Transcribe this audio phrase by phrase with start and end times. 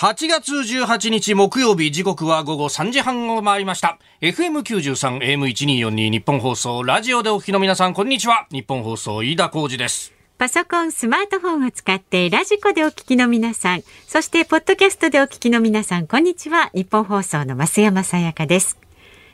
[0.00, 3.98] 8月18日木曜日時刻は午後3時半を回りました。
[4.22, 8.46] FM93、AM1242 ニッポン放送、ラジオでお聞きの皆さん、こんにちは。
[8.50, 10.14] ニッポン放送、飯田浩司です。
[10.38, 16.70] パソコン、スマートフォンを使ってラジコでお聞きの皆さん、そしてポッドキャストでお聞きの皆さん、こんにちは。
[16.72, 18.78] ニッポン放送の増山さやかです。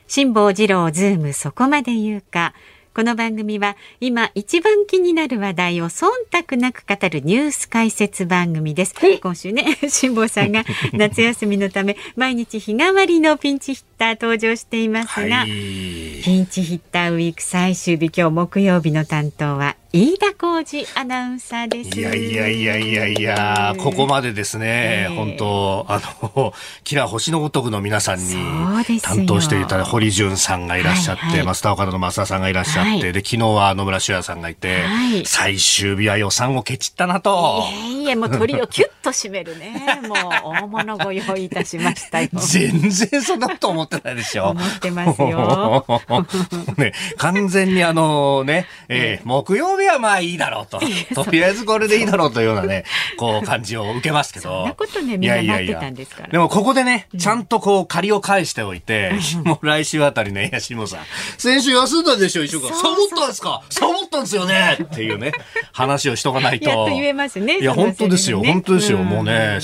[0.09, 2.55] 辛坊治郎ズームそこまで言うか。
[2.97, 8.95] この番組は今一番気になる話題を忖度なく語るニュース解説番組です。
[9.21, 10.65] 今週ね、辛坊さんが
[10.95, 15.49] 夏休みのため毎日日替わりのピンチヒッター登場していますが、はい、
[16.23, 21.99] ピンチヒッターウィーク最終日今日木曜日の担当は飯田浩二アナウンサーです。
[21.99, 26.03] いやいやいやいやいや、ここまでですね、えー、本当あ
[26.35, 26.53] の、
[26.85, 28.35] キラ星のごとくの皆さんに
[29.01, 37.65] 担当していた堀潤さんがいらっしゃって、はいはい、増田岡田の増田さんがいらっしゃって、はい、で、昨日は野村修也さんがいて、はい、最終日は予算をケチったなと。
[37.73, 40.01] いえいえ、もう鳥をキュッと締めるね。
[40.07, 42.29] もう大物ご用意いたしましたよ。
[42.37, 44.51] 全然そんなこと思ってないでしょ。
[44.51, 45.85] 思ってますよ。
[46.77, 50.81] ね、完全にあのね、 えー、木曜日はまあいいだろうと。
[51.25, 52.85] とりあえずこれでいいだろうというようなね、
[53.17, 54.49] こう感じを受けますけど。
[54.51, 56.29] そんなことね、みんな待ってたんですから。
[56.29, 59.13] でもここでね、ちゃんとこう借りを返しておいて、
[59.45, 61.01] もう来週あたりね、いや、しもさん、
[61.39, 62.69] 先週休んだでしょ、一週間。
[62.69, 63.63] サボったんですか？
[63.71, 64.79] サボったんですよね？
[64.83, 65.33] っていうね、
[65.73, 66.69] 話をしとかないと。
[66.69, 67.59] やっと言えますね。
[67.59, 68.99] いや、本当ですよ、本当ですよ。
[68.99, 69.59] もうね、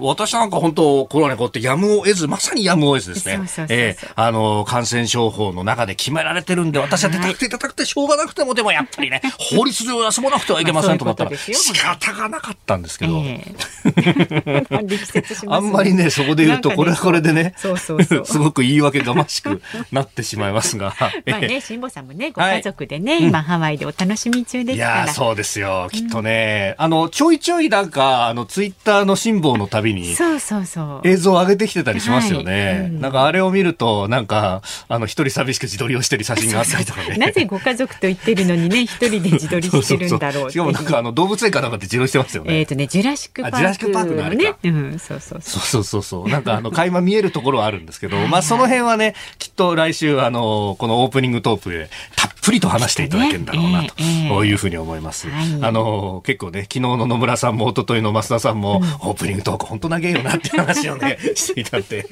[0.00, 3.40] 私なんか本当、コロナこうやってやむを得ず、まさにやむを得ずですね。
[3.68, 13.22] ええ、あの、感染症法の中で決められてるんで、私は出たくて出たくてしょうがなくても、でもやっぱりね、 法律上休まなくてはいけませんと思ったら、仕方がなかったんですけど。
[15.48, 20.94] あんまりね、そこで言うと、これはこれでね、 すごく言い訳がましくなってしまいますが。
[21.26, 25.04] まあね、辛坊さんもね、ご家族でね、今ハワイでお楽しみ中ですから。
[25.04, 25.88] いや、そうですよ。
[25.92, 31.08] きっとね、あの、ちょいちょいなんか、あの、ツイッターの辛抱のたびに、そうそうそう。
[31.08, 32.88] 映像を上げてきてたりしますよね。
[32.92, 37.16] なんかあれを見ると、なんか、あの、一人寂しく自撮りをしてる写真があったりとかね。
[37.18, 42.58] なぜご家族と言ってるのにね、一人で自撮りしてるんだろうしかもなんかあの動物園かなんかで自撮りしてますよね。
[42.58, 43.60] えっ、とね、ジュラシックパーク、ね。
[43.60, 44.58] ジュラシックパークのあれか。
[44.62, 45.62] うん、そうそうそう。
[45.62, 53.94] そうそうそうなんかあの、垣間見えるところはあるんですけど、まあその辺はね、きっと来週あの、このオープニングトークでたっぷりと話していただけるんだろうなと、
[54.38, 55.28] ういうふうに思います。
[55.60, 62.06] あの、結構ね、昨日の野村さんも一昨日の増田さんも、オープニングトーク本当長えよなって話をね、 していたんで。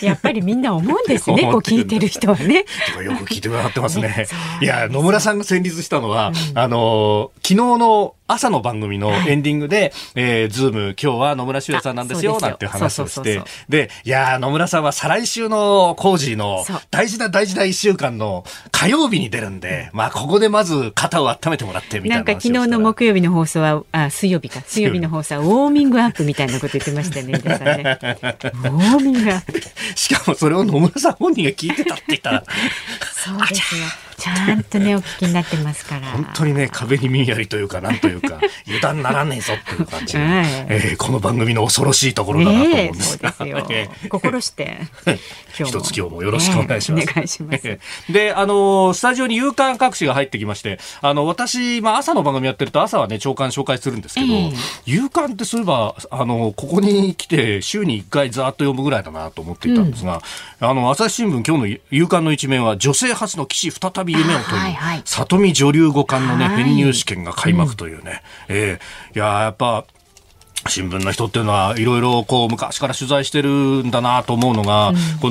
[0.00, 2.64] やっぱりみんな思うんですね、 こう聞いてる人はね。
[3.04, 4.26] よく聞いてくださってますね。
[4.62, 27.38] いや、野村さんが戦慄したのは、あの、昨日の朝の番組のエンディングで、はい、えー、ズーム、今日は野村修也さんなんですよ、なんて話をして、で、いや野村さんは再来週の工事の大事な大事な一週間の火曜日に出るんで、まあ、ここでまず肩を温めてもらってみたいななんか昨日の木曜日の放送は、あ、水曜日か、 水曜日の放送はウォーミングアップみたいなこと言ってましたね、 ね。
[27.42, 29.60] ウォーミングアップ。
[29.94, 32.44] しかもそれを野村さん本人が聞いてたって言ったら、
[33.12, 33.84] そうですよ。
[34.16, 36.10] ちゃんとねお聞きになってますから。
[36.12, 44.78] 本当にね壁に耳やりというかなんというか 油断ならねえぞっていう感じ、はい、えー、この番組の恐ろしいところだなと思うんですが、えー、心して
[45.52, 47.78] 一つ今日もよろしくお願いします、えー、お願いします。
[48.12, 54.54] であのスタジオに夕刊各紙が入ってきましてあの私、まあ、朝の番組やってると朝はね朝刊紹介するんですけど、えー、
[54.86, 60.22] 夕刊ってそういえばあのここに来て週に1回ざっと読むぐらいだなと思っていたんですが、
[60.60, 69.84] うん、あの朝日新聞今日の夕刊の一面は女性初の棋士再び夢をとい里見女流五冠のね、編入試験が開幕というね、うん、えー、いややっぱ
[70.68, 75.30] 新聞の人っていうのはいろいろこう昔から取材してるんだなと思うのが、うん、こ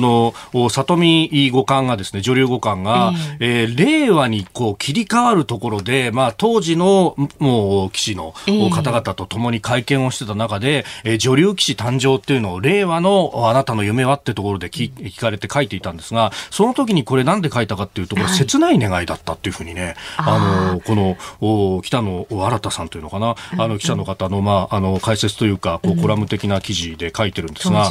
[0.52, 8.34] の里見五冠がですね女流五冠が、えー、えー、令和にこう切り替わるところで、まあ、当時のもう棋士の
[8.70, 27.90] 方々と共に会見をしてた中で、えー、女流棋士誕生っていうのを令和のあなたの夢はってところで聞聞かれて書いていたんですがその時にこれなんで書いたかっていうところ、はい、切ない願いだったっていうふうにねあのこのお北野新さんというのかなあの記者の方の,、まあ、あの解説説というか、こうコラム的な記事で書いてるんですが、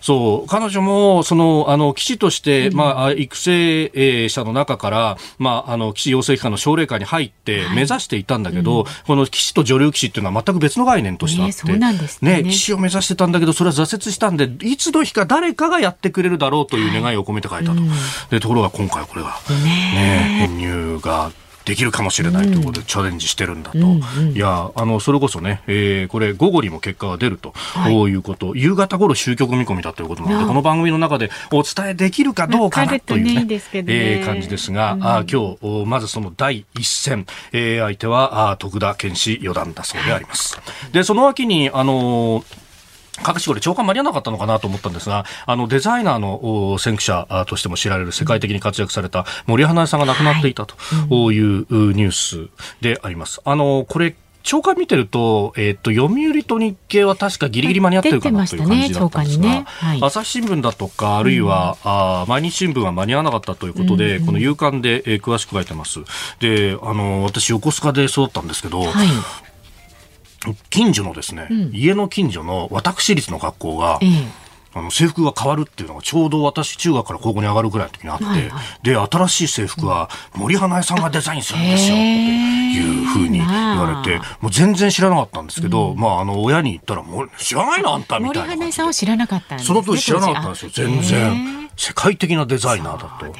[0.00, 17.80] そう、彼女も、その、あの、騎士として、まあ、育成者の中から、まあ、あの、騎士養成機関の奨励会に入って目指していたんだけど、この騎士と女流騎士っていうのは全く別の概念としてあって、ね、騎士を目指してたんだけど、それは挫折したんで、いつの日か誰かがやってくれるだろうという願いを込めて書いたと。
[18.30, 19.28] で、ところが今回これが、
[19.64, 21.32] ね、編入が
[21.64, 33.44] できるかもしれないということでチャレンジしてるんだと、うんうん、いやあのそれこそね、えー、これ午後にも結果が出ると、はい、いうこと、夕方頃終局見込みだということなので、この番組の中でお伝えできるかどうかなというね、ね
[33.82, 33.94] ね。
[33.94, 40.60] えー、感じですが、うん、あ今日まずその第一戦、えー、相手はあ徳田健志四段だそうであります。
[40.92, 42.63] でその秋にあのー
[43.22, 50.74] 各地これ長官間に合わなかったのかなと思ったんですが、あのデザイナーの先駆者としても知られる世界的に活躍された森英恵さんが亡くなっていたと
[51.32, 51.38] い。
[51.40, 52.48] うニュース
[52.80, 53.40] であります。
[53.44, 59.64] あの、これ長官見てると、えっ、ー、と、読売と日経は確かギリギリ間に合ってるかなという感じだったんですが、ねね。
[59.66, 66.00] はい、朝日新聞だとか、あるいは、うん、あ毎日新聞は間に合わなかったということで、うんうん、この夕刊で、えー、詳しく書いてます。
[66.40, 69.08] で、あの、私、横須賀で育ったんですけど、はい
[70.70, 74.44] 近所のですね、うん、家の近所の私立の学校が、ええ。
[74.76, 91.63] あの制服が変わるっていうのがちょうど私中学から高校に上がるぐらいの時にあって、はいはい、で新しい制服は森英恵さんがデザインするんですよっていうふうに言われてもう全然知らなかったんですけど、うん、まああの親に言ったらもう知らないのあんたみたいな森英恵さんを知らなかったんです、ね、その当時知らなかったんですよ全然。
[91.76, 93.26] 世界的なデザイナーだと。
[93.26, 93.32] ね、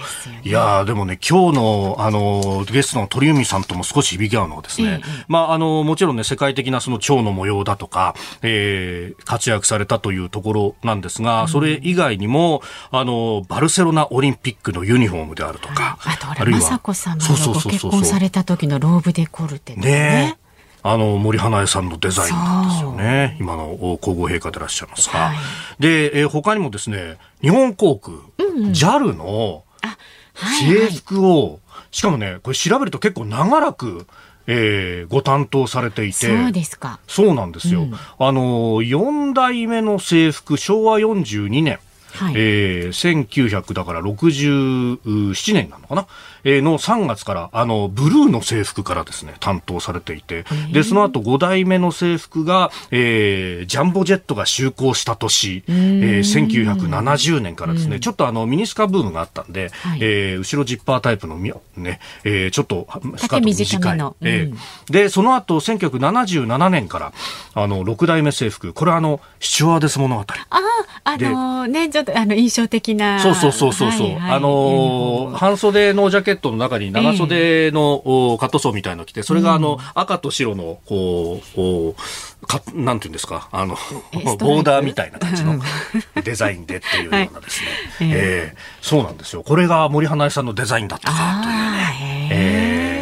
[0.43, 19.83] いやでもね、今日の、あの、ゲストの鳥海さんとも少し響き合うのはですね、まあ、あの、もちろんね、世界的なその蝶の模様だとか、えー、活躍されたというところなんですが、うん、それ以外にも、あの、バルセロナオリンピックのユニフォームであるとか、あとあれ、雅子さんがご結婚された時のローブデコルテね。
[19.83, 20.39] ね
[20.87, 23.39] あの、森英恵さんのデザインなんですよね。
[23.41, 25.19] 今の皇后陛下でいらっしゃいますが。
[25.29, 25.37] はい、
[25.83, 29.65] で、えー、他にもですね、日本航空、うんうん、JAL の
[30.61, 31.61] 制服を、はいはい、
[31.91, 34.07] しかもね、これ調べると結構長らく、
[34.47, 36.27] えー、ご担当されていて。
[36.27, 37.01] そうですか。
[37.09, 37.81] そうなんですよ。
[37.81, 37.99] うん、あ
[38.31, 41.79] の、4代目の制服、昭和42年。
[42.15, 46.07] はい、えー、1900だから67年なのかな、えー、
[46.45, 50.45] の3月からあのブルーの制服からですね担当されていて。
[50.73, 58.01] でその後5代目の制服が、えー、ジャンボジェットが就航した年、えー、1970年からですね。
[58.01, 62.87] ちょっとあのミニスカブームがあったんで、はい、えー、後ろジッパータイプのね、えー、ちょっと
[63.17, 67.13] スカート短い、うん、えー、でその後1977年から
[67.55, 68.73] あの6代目制服。
[68.73, 70.25] これはあのシチュワーデス物語。
[70.51, 70.61] あ
[71.05, 73.21] あのー、ねちょっとあの印象的な。
[73.21, 81.95] そうそうそうそうそう、はいはい、あのー、半袖のジャケットの中に長袖の、えー、カットソーみたいの着てそれがあの、うん、赤と白のこうこ
[82.43, 83.77] うかなんていうんですかあの
[84.39, 85.61] ボーダーみたいな感じの
[86.23, 87.69] デザインでっていうようなですね、
[88.13, 89.43] はい、えー、そうなんですよ。
[89.43, 91.55] これが森英恵さんのデザインだったかという。
[91.55, 92.29] ね。
[92.31, 92.94] えー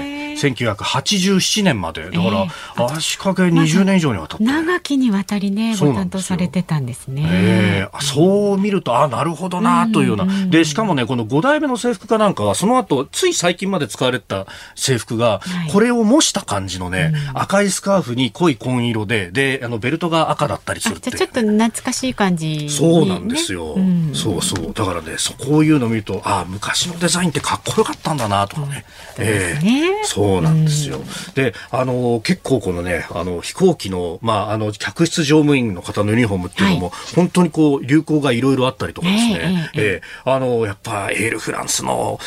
[0.51, 2.11] 1987年まで。
[2.11, 4.45] だから、足掛け20年以上にわたって。
[4.45, 7.23] 長きにわたりねご担当されてたんですね。
[7.27, 15.41] えー、そう見るとあなるほどなというような、でしかもねこの5代目の制服かなんかはその後つい最近まで使われた制服が、
[15.73, 21.11] これを模した感じのね、赤いスカーフに濃い紺色でであのベルトが赤だったりするって。
[21.11, 23.77] ちょっと懐かしい感じ、そうなんですよ、
[24.15, 24.73] そうそう。
[24.73, 28.85] だからねそこういうの見るとあ昔のデザインってかっこよかったんだなとかね、
[29.19, 31.01] えー、そうそうなんですよ。
[31.35, 42.19] で、あの、結構このね、あの、飛行機の、まあ、あの、客室乗務員の方のユニフォームっていうのも、はい、本当にこう、流行がいろいろあったりとかですね、えー、えー、あの、やっぱ、エールフランスの、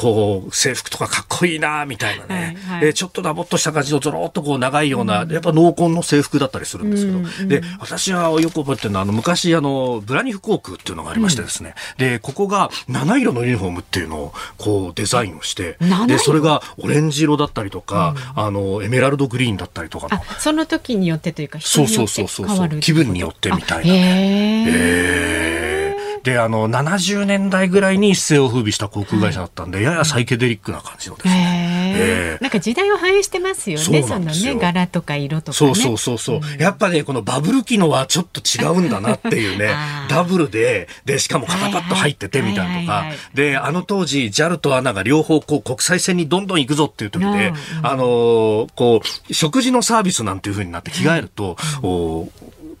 [0.00, 25.81] こう、制服とかかっこいいな、みたいなね、はいはい、えー、ちょっとダボっとした感じのゾロっとこう、長いような、うん、やっぱ濃紺の制服だったりするんですけど、うんうん、で、私はよく覚えてるのは、あの、昔、あの、ブラニフ航空っていうのがありましてですね、うん、で、ここが七色のユニフォームっていうのを、こう、デザインをして、で、それがオレンジ色だったりとか、うん、あのエメラルドグリーンだったりとかその時によってというかそうそうそうそう気分によってみたいな、ね、へえ
[26.22, 31.82] で、あの、70年代ぐらいに一世を風靡した航空会社だったんで、はい、ややサイケデリックな感じのですね。
[31.94, 39.74] えー、なんか時代を反映してますよね、そのね、柄とか色とか、ね、そうそうそうそう、うん、やっぱね、このバブル機能はちょっと違うんだなっていうね、
[40.08, 52.28] ダブルで、で、しかも肩パッド入っててみたいなとか、で、あの当時、JAL と ANA が両方こう国際線にどんどん行くぞっていう時で、うん、あのー、こう、食事のサービスなんていうふうになって着替えると、うん、お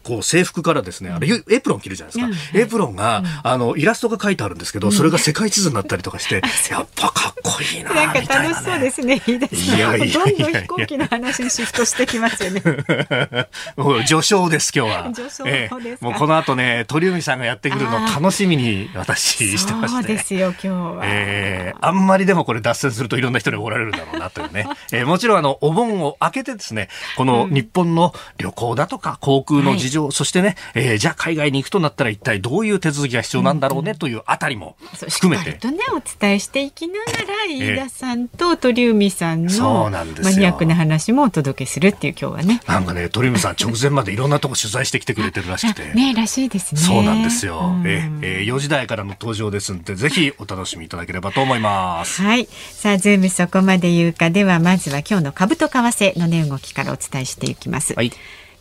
[0.02, 2.58] こう制服からですね、あれ、エプロン着るじゃないですか。
[2.58, 9.76] エプロンが、あの、イラストが書いてあるんですけど、それが世界地図になったりとかして、 やっぱかっこいいななんか楽しそうですね、いいですね。
[9.76, 12.62] いやいやどんどん飛行機の話にシフトしてきますよね。
[14.06, 15.10] 序章です、今日は。
[15.12, 20.00] 序章です、もうこの後ね、鳥海さんがやってくるの楽しみに私してまして。
[20.00, 21.00] そうですよ、今日は。
[21.04, 24.66] えー、あんまりでもこれ脱線するといろんな人に怒られるだろうなというね。
[24.92, 34.76] えー、もちろんあの、お盆を明けてですね、この日本の旅行だとか航空の事情、そしてね、えー、じゃあ海外に行くとなったら一体どういう手続きが必要なんだろうねというあたりも
[35.08, 35.52] 含めて。
[35.54, 42.60] とね、お伝えしていきながら、飯田さんと鳥海さんのマニアックな話もお届けするっていう今日はね。
[42.66, 45.92] なんかね、鳥海さん直前までいろんなとこ取材してきてくれてるらしくて。
[45.94, 46.80] ね、らしいですね。
[46.80, 47.72] そうなんですよ。
[47.74, 52.22] うん、えー、4時台からの登場ですんで、ぜひお楽しみいただければと思います。
[52.22, 52.48] はい。
[52.72, 54.30] さあ、ズームそこまで言うか。
[54.30, 57.94] では、まずは今日の株と為替の値動きからお伝えしていきます。
[57.94, 58.12] はい。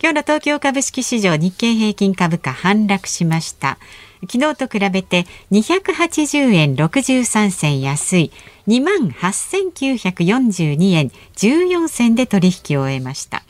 [0.04, 3.78] 今日の東京株式市場日経平均株価反落しました。
[4.22, 8.32] 昨日と比べて280円63銭安い。
[8.68, 13.44] 2万8942円14銭で取引を終えました。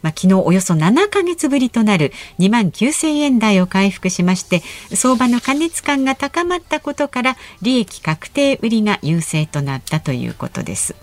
[0.00, 4.62] まあ、昨日およそ7ヶ月ぶりとなる2万9000円台を回復しまして
[4.94, 10.94] 相場の過熱感が高まったことから利益確定売りが優勢となったということです。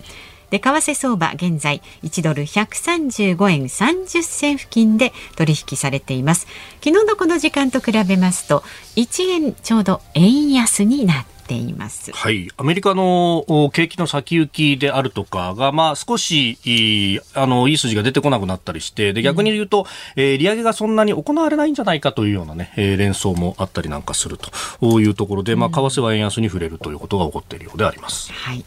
[0.56, 6.48] で為替相場現在1ドル135円30銭付近で取引されています。
[6.82, 8.64] 昨日のこの時間と比べますと
[8.96, 12.14] 1円ちょうど円安になっています。
[12.14, 13.44] はい、アメリカの
[13.74, 19.82] 景気の先行きであるとかが、まあ、少しいいあのいい数字が出てこなくなったりしてで逆に言うと、
[20.16, 28.32] うん、えー、利上げがそんなに行われないんじゃないかというような、ね、えー、連想もあったりなんかするというところで、まあ、為替は円安に触れるということが起こっているようであります。
[28.32, 28.64] はい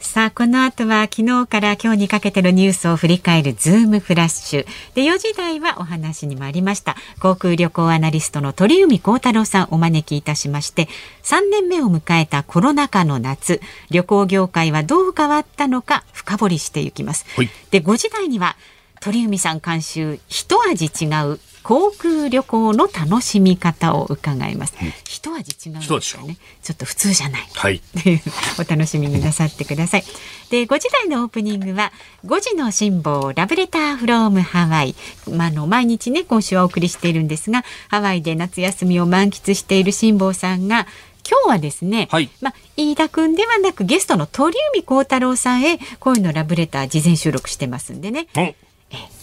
[0.00, 4.66] さあ、この後は昨日から今日にかけてのニュースを振り返るズームフラッシュ。
[4.94, 6.96] で、4時台はお話にもありました。
[7.20, 10.88] 航空旅行アナリストの鳥海幸太郎さんお招きいたしまして、
[11.24, 17.26] 3年目を迎えたコロナ禍の夏、旅行業界はどう変わったのか深掘りしていきます。
[17.70, 18.56] で、5時台には
[19.00, 24.74] 鳥海さん監修、一味違う航空旅行の楽しみ方を伺います。
[24.80, 26.38] うん、一味違うんですよね。
[26.62, 27.42] ちょっと普通じゃない。
[27.52, 27.82] はい。
[28.58, 30.04] お楽しみになさってください。
[30.48, 31.92] で、5時台のオープニングは
[32.24, 34.94] 5時の辛抱ラブレターフロームハワイ。
[35.30, 40.86] まあの毎日ね今週はお送りしているんですが、ハワイで夏休みを満喫している辛抱さんが
[41.28, 48.26] 今日はですね、はい、まあ、飯田君ではなくゲストの鳥海幸太郎さんへ恋のラブレター事前収録してますんでね。
[48.34, 48.54] え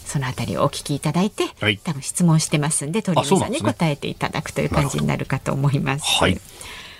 [0.06, 6.06] そのあたりをお聞きいただいて、はい、多分質問してますんで鳥海さんに答えていただくという感じになるかと思います。
[6.06, 6.40] はい、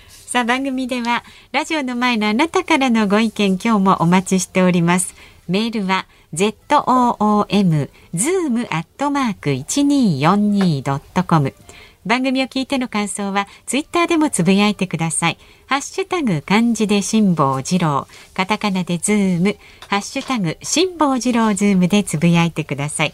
[0.08, 5.14] さあ番組ではラジオの前のあなたからのご意見今日もお待ちしております。
[5.48, 11.54] メールは z o o m zoom アットマーク一二四二ドットコム
[12.06, 15.38] 番組を聞いての感想はツイッターでもつぶやいてください。
[15.66, 19.56] ハッシュタグ漢字で辛抱二郎、カタカナでズーム、
[19.88, 23.12] ハッシュタグ辛坊治郎ズームでつぶやいてください。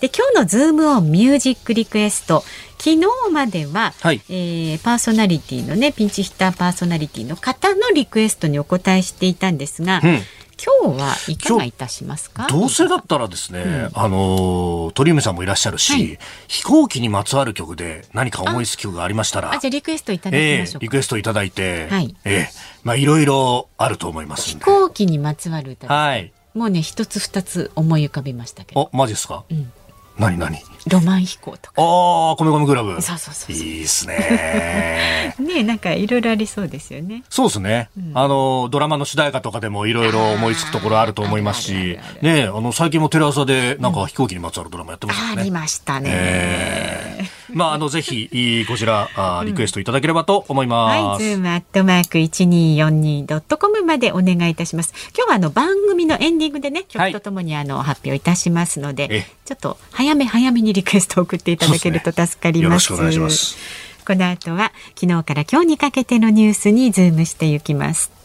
[0.00, 2.42] で今日のズームオンミュージックリクエスト。
[2.78, 10.18] 昨日までは、はい、えー、パーソナリティのねピンチヒッターパーソナリティの方のリクエストにお答えしていたんですが、うん
[10.64, 12.46] 今日はいかがいたしますか？
[12.48, 22.46] どうせだったらですね、うん、あの鳥海さんもいらっしゃるし、はい、飛行機にまつわる曲で何か思いつき曲がありましたらあじゃリクエストいただきましょう、えー、リクエストいただいて、はい、えー、
[22.84, 26.32] まあいろいろあると思います飛行機にまつわる歌はい。
[26.54, 28.90] もうね一つ二つ思い浮かびましたけど。
[28.92, 29.72] おマジですか、うん。
[30.18, 30.58] 何何？
[30.88, 31.74] ロマン飛行とか。
[31.76, 33.00] ああ、米米クラブ。
[33.00, 35.34] そうそうそういいですね。
[35.38, 37.22] ねなんかいろいろありそうですよね。
[37.28, 37.90] そうですね。
[37.96, 46.10] うん、あの、ドラマの主題歌とかでもいろいろ思いつくところあると思いますし、ねあの、最近もテレ朝でなんか飛行機にまつわるドラマやってますね、うん、ありましたね。
[46.10, 50.98] えーまあ、あの、ぜひ、こちら、あリクエストいただければと思います。
[50.98, 54.92] うん、はい、ズームアットマーク 1242.com までお願いいたします。
[55.16, 62.62] 今日はあの、番組のエンディングでね、曲とともにあの、発表いたしますので、ちょっと早め早めにリクエストを送っていただけると助かります。
[62.62, 63.56] すね、よろしくお願いします。
[64.04, 68.21] この後は、昨日から今日にかけてのニュースにズームしていきます。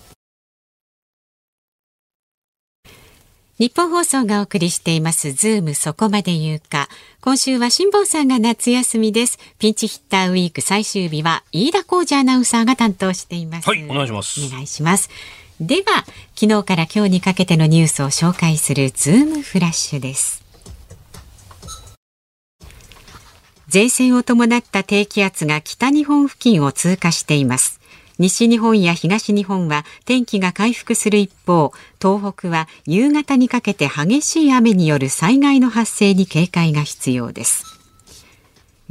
[3.59, 6.89] ニッポン放送がお送りしていますズームそこまで言うか。
[7.21, 9.39] 今週は辛坊さんが夏休みです。
[9.57, 13.67] ピンチヒッターウィーク最終日は飯田浩司アナウンサーが担当しています。
[13.67, 14.45] はいお願いします。
[14.45, 15.09] お願いします。
[15.59, 20.45] では昨日から今日にかけてのニュースを紹介するズームフラッシュです。
[23.73, 27.81] 前線を伴った低気圧が北日本付近を通過しています
[28.19, 31.71] 西日本や東日本は天気が回復する一方、
[32.01, 37.77] 東北は夕方にかけて激しい雨による災害の発生に警戒が必要です。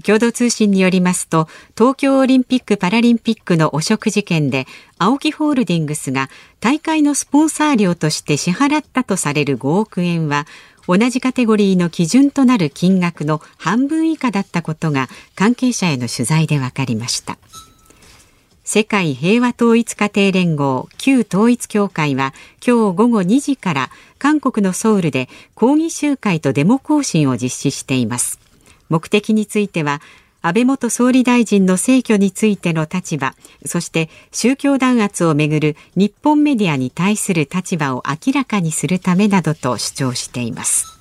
[0.04, 4.66] 共同通信によりますと東京オリンピック・パラリンピックの汚職事件で
[4.99, 6.28] ＡＯＫＩ ホールディングスが
[6.61, 10.47] 大会のスポンサー料として支払ったとされる5億円は
[10.87, 17.38] 同じカテゴリーの基準となる金額の半分以下だったことが関係者への取材で分かりました。
[18.68, 22.35] 世界平和統一家庭連合旧統一協会は
[22.66, 28.40] 今日午後2時から韓国のソウルで抗議集会とデモ行進を実施しています。
[28.88, 30.02] 目的については
[30.42, 40.96] 安倍元総理大臣の逝去についての立場そして宗教弾圧をめぐる日本メディアに対する立場を明らかにするためなどと主張しています。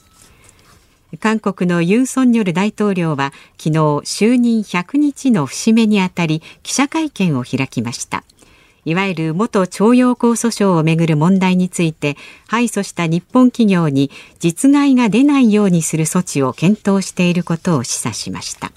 [1.17, 8.24] 韓国のユン・ソンニョル大統領は昨日就任100日の節目にあたり記者会見を開きました。
[8.86, 12.17] いわゆる元徴用工訴訟をめぐる問題について
[12.48, 18.72] 敗訴した日本企業に実害が出ないようにする措置を検討していることを示唆しました。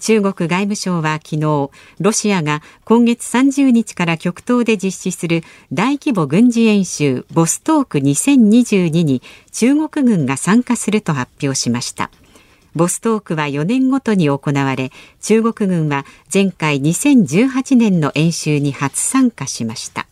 [0.00, 1.70] 中国外務省は昨日
[2.00, 12.10] ロシアが今月30日から極東で実施する大規模軍事演習ボストーク2022に中国軍が参加すると発表しました。
[12.74, 20.06] ボストークは4年ごとに行われ中国軍は前回2018年の演習に初参加しました。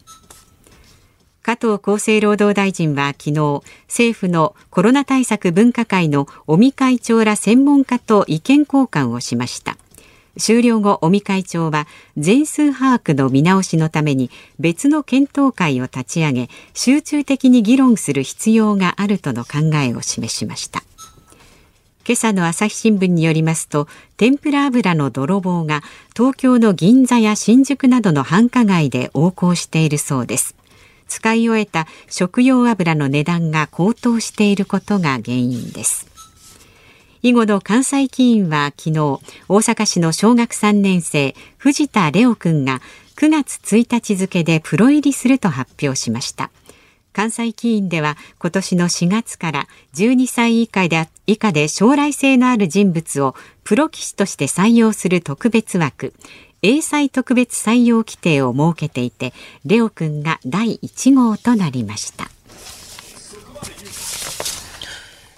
[1.51, 9.77] 加藤厚生労働大臣は昨日政府のコロナ対策分科会の尾身会長ら専門家と意見交換をしました。
[10.39, 14.31] 終了後尾身会長は全数把握の見直しのために
[14.61, 20.85] 別の検討会を立ち上げ集中的に議論する必要があるとの考えを示しました。
[22.07, 25.83] 今朝の朝日新聞によりますと天ぷら油の泥棒が
[26.17, 30.60] 東京の銀座や新宿などの繁華街で横行しているそうです。
[31.11, 36.07] 使い終えた食用油の値段が高騰していることが原因です。
[37.23, 42.81] 囲碁の関西棋院は昨日大阪市の小学3年生藤田レオ君が
[43.17, 46.51] 9月1日付でプロ入りすると発表しました。
[47.13, 56.15] 関西棋院では今年の4月から12歳以下で以下で将来性のある人物をプロ棋士として採用する特別枠。
[56.63, 59.33] 英才特別採用規定を設けていて
[59.65, 62.31] レオ君が第1号となりました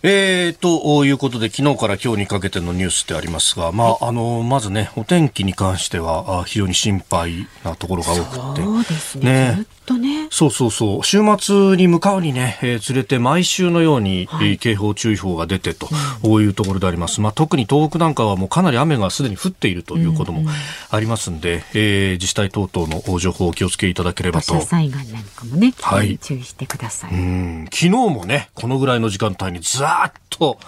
[0.04, 8.62] えー、ということで、昨日から今日にかけてのニュースってありますが、まあ、あの、まずね、お天気に関しては、非常に心配なところが多くて。
[8.62, 9.56] そうですね。
[9.58, 10.28] ねとね。
[10.30, 11.04] そうそうそう。
[11.04, 15.88] 週末に向かうにね、えー、連れて毎週のように、はい、警報注意報が出てと、
[16.24, 17.20] うん、いうところであります。
[17.20, 20.48] まあ、特に東北なんかはもうかなり雨がすでに降っているということも
[20.90, 24.60] ありますんで、うんうん、えー、自治体等々の情報をお気をつけいただければと。
[24.60, 27.14] 災害なんかもね、はい、注意してください。
[27.14, 27.64] うん。
[27.72, 30.58] 昨日もね、このぐらいの時間帯にザーッと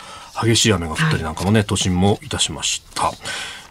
[0.43, 3.13] 激しい雨が降ったりなんかもね、はい、都心もいたしました。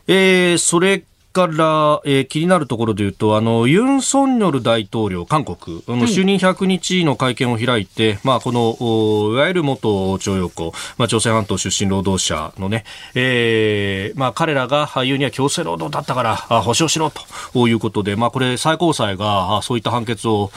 [0.07, 17.11] えー、それから、えー、気になるところで言うと、あの、ユン・ソンニョル大統領、韓国、あの、就任100日の会見を開いて、まあ、この、いわゆる元徴用工、まあ、朝鮮半島出身労働者のね、えー、まあ、彼らが言うには強制労働だったから、あ保証しろ
[17.53, 20.51] ということで、まあ、これ、最高裁が、そういった判決を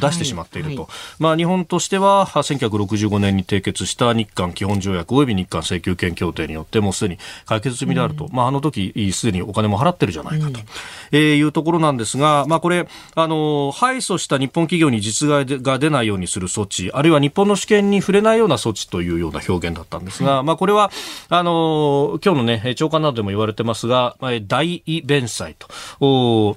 [0.00, 0.68] 出してしまっていると。
[0.68, 8.26] はいはい、まあ、日本としては、1965年に締結した日韓基本条約及び日韓請求権協定によって、もうすでに解決済みであると。
[8.26, 10.66] うん、まあ、あの時、すでにお金も払ってるじゃないかと、うん、
[11.12, 20.90] えー、いうところなんですが、まあ、これ、あの、敗訴した日本企業に実害が出ないようにする措置、あるいは日本の主権に触れないような措置というような表現だったんですが、まあ、これは、
[21.28, 24.16] あの、今日のね、長官などでも言われてますが、
[24.46, 25.56] 大弁済
[25.98, 26.56] と、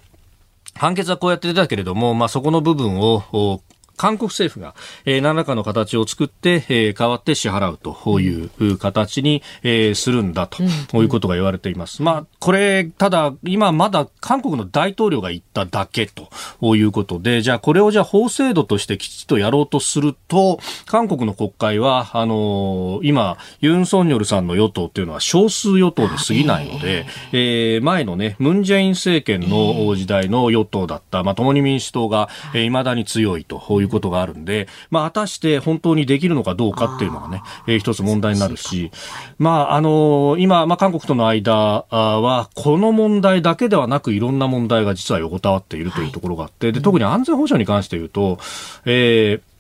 [0.76, 3.62] 判決はこうやって出たけれども、まあ、そこの部分を
[3.98, 4.76] 韓国政府が、
[5.06, 12.02] えー、何らかの形を作って、えー、代わって支払うという形に、えー、するんだと、うん、いうことが言われています。
[12.02, 38.92] まあ、これ、ただ、今まだ韓国の大統領が言っただけということで、じゃあこれをじゃあ法制度としてきちっとやろうとすると、韓国の国会は、あのー、今、ユン・ソンニョルさんの与党っていうのは少数与党で過ぎないので、えー、前のね、ムン・ジェイン政権の時代の与党だった、まあ、共に民主党が、えー、未だに強いということがあるんで、まあ、果たして本当にできるのかどうかっていうのがね、えー、一つ問題になるし、
[39.38, 48.40] まあ、あのー、今、まあ、韓国との間は、この問題だけではなく、いろんな問題が実は横たわっているというところがあって、で、特に安全保障に関して言うと、
[48.86, 49.53] えー、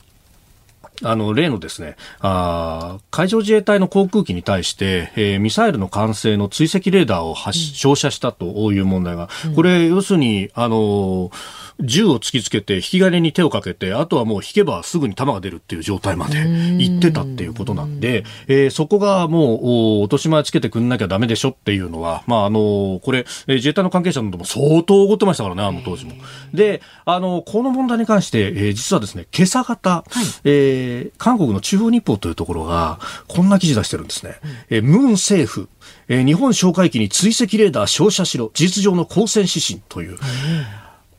[1.04, 26.14] あの、例のですね、あ海上自衛隊の航空機に対して、えー、ミサイルの管制の追跡レーダーを発、うん、照射したという問題が、これ、要するに、あのー銃を突きつけて引き金に手をかけてあとはもう引けばすぐに弾が出るっていう状態まで行ってたっていうことなんで、えー、そこがもう落とし前つけてくんなきゃダメでしょっていうのは、まああのこれ、自衛隊の関係者なども相当怒ってましたからね、あの当時も。
[26.54, 34.36] で、あのこの問題に関して、えー、実はですね、今朝方、はい、えー、韓国の中央日報というところがこんな記事出してるんですね。
[34.70, 35.70] えー、ムン政府、
[36.08, 40.18] えー、日本哨戒機に追跡レーダー照射しろ、事実上の交戦指針という。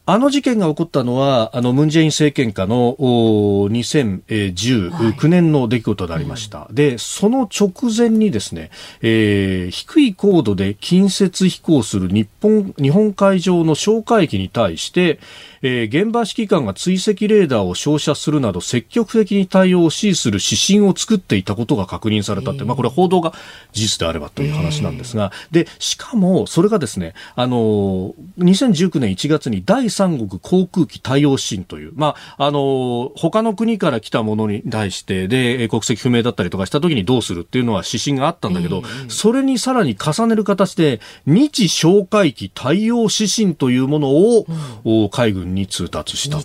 [0.07, 6.59] あの事件が起こったのは、あの、ムンジェイン政権下の2019年の出来事でありました。
[6.59, 8.69] はい、で、その直前にですね、
[9.01, 15.21] えー、低い高度で近接飛行する日本、日本海上の哨戒機に対して、
[15.67, 23.33] えー、現場指揮官が追跡レーダーを照射するなど積極的に対応を指示する指針を作っていたことが確認されたって、まあ、これは報道が
[23.73, 44.47] 事実であればという話なんですが、で、しかもそれがですね、あの、2019年1月に第三国航空機対応指針という、まあ、あの、他の国から来たものに対して、で、国籍不明だったりとかした時にどうするっていうのは指針があったんだけど、えー、それにさらに重ねる形で、日哨戒機対応指針というものを、
[44.85, 46.45] うん、海軍に通達したと。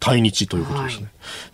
[0.00, 1.04] 対日ということですね。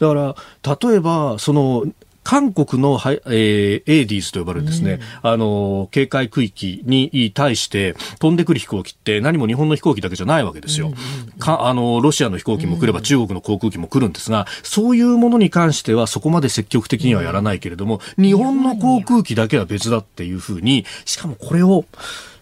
[0.01, 1.85] はい、だから、例えば、その、
[2.23, 10.89] 韓国の、はいえー、エーディーズと呼ばれるですね、うん、あの、警戒区域に対して飛んでくる飛行機って何も日本の飛行機だけじゃないわけですよ。
[10.89, 10.99] うんうん
[11.33, 21.85] うん、かあの、ロシアの飛行機も来れば中国の航空機も来るんですが、そういうものに関してはそこまで積極的にはやらないけれども、日本の航空機だけは別だっていうふうに、しかもこれを、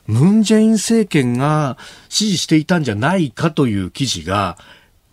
[0.08, 4.58] ムン・ジェイン政権が支持していたんじゃないかという記事が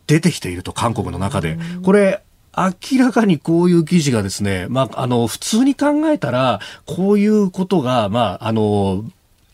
[0.07, 1.57] 出てきていると、韓国の中で。
[1.83, 2.23] これ、
[2.57, 9.03] 明らかにこういう記事がですね、まあ、あの、普通に考えたら、こういうことが、まあ、あの、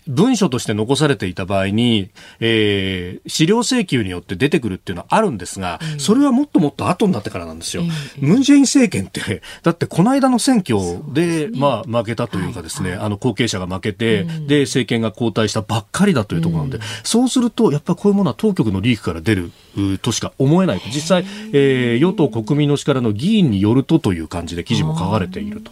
[0.07, 2.09] 文書として残されていた場合に、
[2.39, 7.83] えー、資料請求によって出てくるっていうのはあるんですが、うん、それはもっともっと後になってからなんですよ。
[7.83, 10.77] うん、ムン・ジェイン政権って、 だってこの間の選挙
[11.13, 19.51] で、ね、まあ負けたというかですね、はい、あの後継者が負けて、うん、で、政権が交代したばっかりだというところなんで、そうすると、やっぱりこういうものは当局のリークから出る
[20.01, 20.81] としか思えない。
[20.93, 25.71] 実際、えー、与党国民の力の議員によるとという感じで記事も書かれていると。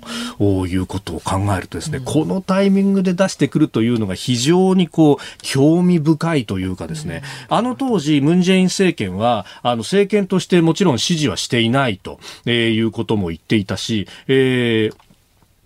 [0.67, 15.08] いうことを考えるとですね、このタイミングで出してくるというのが非常にこう、興味深いというかですね、あの当時、ムン・ジェイン政権は、あの政権としてもちろん支持はしていないと、えー、いうことも言っていたし、えー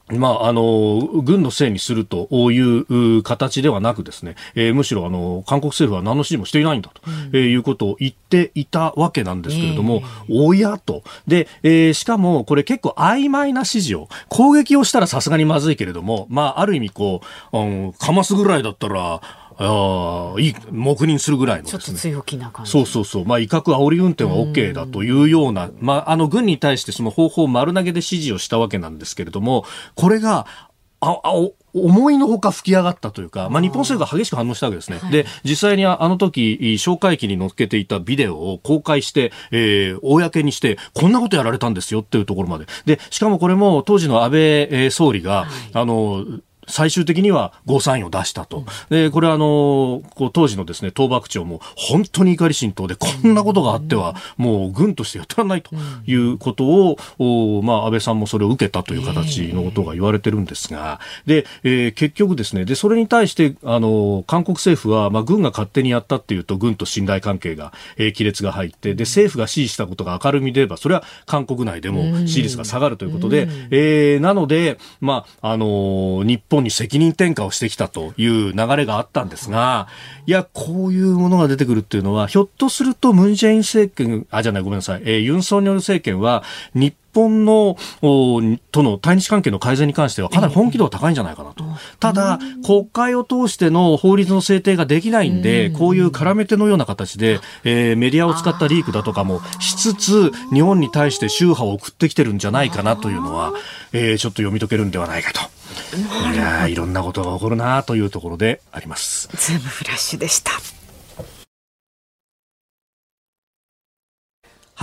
[0.09, 11.03] まあ、あの、軍のせいにするという形ではなくですね、えー、むしろあの、韓国政府は何の指示もしていないんだと、うん、えー、いうことを言っていたわけなんですけれども、えー、おやと。
[11.25, 17.21] で、えー、しかもこれ結構曖昧な指示を、攻撃をしたらさすがにまずいけれども、まあ、ある意味こ
[17.53, 19.21] う、うん、かますぐらいだったら、
[19.57, 22.71] ああ、いい、黙認するぐらいの、ね、ちょっと強気な感じ。
[22.71, 23.25] そうそうそう。
[23.25, 30.45] まあ、威嚇煽り運転は OK だというような、まあ、あの、軍に対してその方法を丸投げで指示をしたわけなんですけれども、これが、
[31.01, 31.33] あ、あ、
[31.73, 34.99] 思いのほか吹き上がったというか、まあ、日本政府が激しく反応したわけですね。
[34.99, 42.67] はい、で、実際にあの時、哨戒機に乗っけていたビデオを公開して、えー、公にして、こんなことやられたんですよっていうところまで。
[42.85, 44.31] で、しかもこれも当時の安
[44.69, 46.25] 倍総理が、はい、あの、
[46.67, 48.63] 最終的にはゴーサインを出したと。
[48.89, 79.87] で、これはあの、こう当時のですね、東幕長も本当に怒り心頭でこんなことがあっては、もう軍としてやってらんないということを、おまあ安倍さんもそれを受けたという形のことが言われてるんですが、で、えー、結局ですね、で、それに対して、あの、韓国政府は、まあ軍が勝手にやったっていうと、軍と信頼関係が、えー、亀裂が入って、で、政府が支持したことが明るみで言えば、それは韓国内でも支持率が下がるということで、えー、なので、まあ、あの、日本に責任転嫁をしてきたという流れがあったんですが、
[80.25, 87.77] いや、こういうものが出てくるっていうのは、ひょっとするとムン・ジェイン政権、あ、じゃない、ごめんなさい、えー、ユン・ソンニョル政権は、日本の
[88.71, 91.63] との対日関係の改善に関してはかなり本気度が高いんじゃないかなと。
[91.99, 103.53] ただ、国会を通しての法律の制定ができないんで、こういう絡め手のような形で、えー、メディアを使ったリークだとかもしつつ、日本に対して宗派を送ってきてるんじゃないかなというのは、
[103.93, 105.62] えー、ちょっと読み解けるんではないかと。
[106.33, 109.27] いやいろんなことが起こるなというところであります。
[109.35, 110.51] ズームフラッシュでした。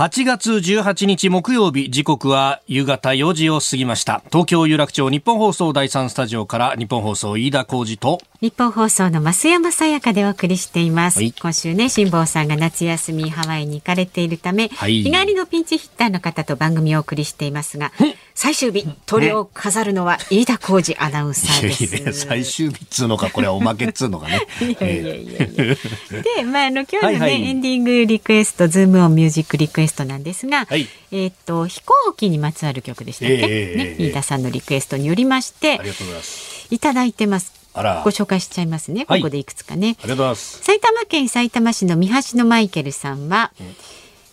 [0.01, 4.23] 8月18日木曜日時刻は夕方4時を過ぎました。
[4.31, 17.91] 東京有楽町日本放送第三スタジオから日本放送飯田浩二と日本放送の増山さやかでお送りしています、はい、今週ね辛坊さんが夏休みハワイに行かれているため、はい、日帰りのピンチヒッターの方と番組をお送りしていますが
[18.33, 24.47] 最終日鳥を飾るのは飯田浩二アナウンサーです、ね、最終日っつうのかこれはおまけっつうのかね。
[24.61, 25.75] いやいやいやいや。
[26.37, 36.67] でまああの今日のね、はいはい、エンディングリクエストズームオンミュージックリクエストなんですが、はい、えっ、と飛行機にまつわる曲でしたっけ、えー、ね飯田さんのリクエストによりましてありがとうございます。
[36.73, 37.53] いただいてます。
[37.73, 39.95] ご紹介しちゃいますね、ここでいくつかね。
[39.99, 40.63] ありがとうございます。
[40.63, 43.75] 埼玉県埼玉市の三橋のマイケルさんは、うん。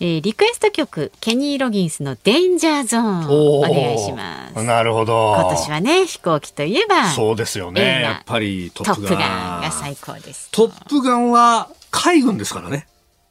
[0.00, 4.62] えー、リクエスト曲ケニー・ロギンスの「デンジャーゾーン」お願いします。
[4.62, 5.34] なるほど。
[5.34, 8.02] 今年はね飛行機といえばそうですよね。
[8.02, 10.50] やっぱりトップガンが最高です。
[10.52, 12.86] トップガンは海軍ですからね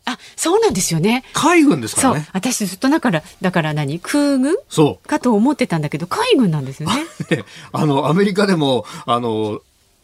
[0.07, 1.23] あ、そうなんですよね。
[1.33, 2.29] 海軍ですからね。
[2.31, 3.99] 私ずっとだから、だから何？
[3.99, 4.55] 空軍？
[4.69, 5.07] そう。
[5.07, 6.95] かと思ってたんだけど、海軍なんですよね。
[7.73, 9.59] あの、アメリカでも、あの、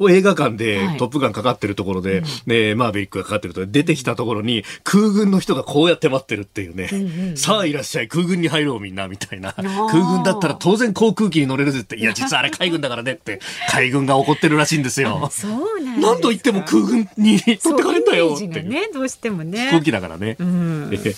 [0.10, 0.98] 映画館ではい。
[0.98, 9.54] トップガンかかってるところで、ね、マーベリックがかかってるところで出てきたところに空軍の人がこうやって待ってるっていうね、さあいらっしゃい空軍に入ろうみんなみたいな。
[9.54, 11.98] 空軍だったら当然航空機に乗れるぜって。
[11.98, 13.40] いや実はあれ海軍だからねって
[13.72, 15.30] 海軍が怒ってるらしいんですよ。
[15.32, 18.68] そうなん何度言っても空軍に取ってかれんだよっていう。
[18.68, 19.70] ねどうしてもね。
[19.70, 20.38] 飛行機だからね。
[20.40, 20.90] うん。
[20.92, 20.98] え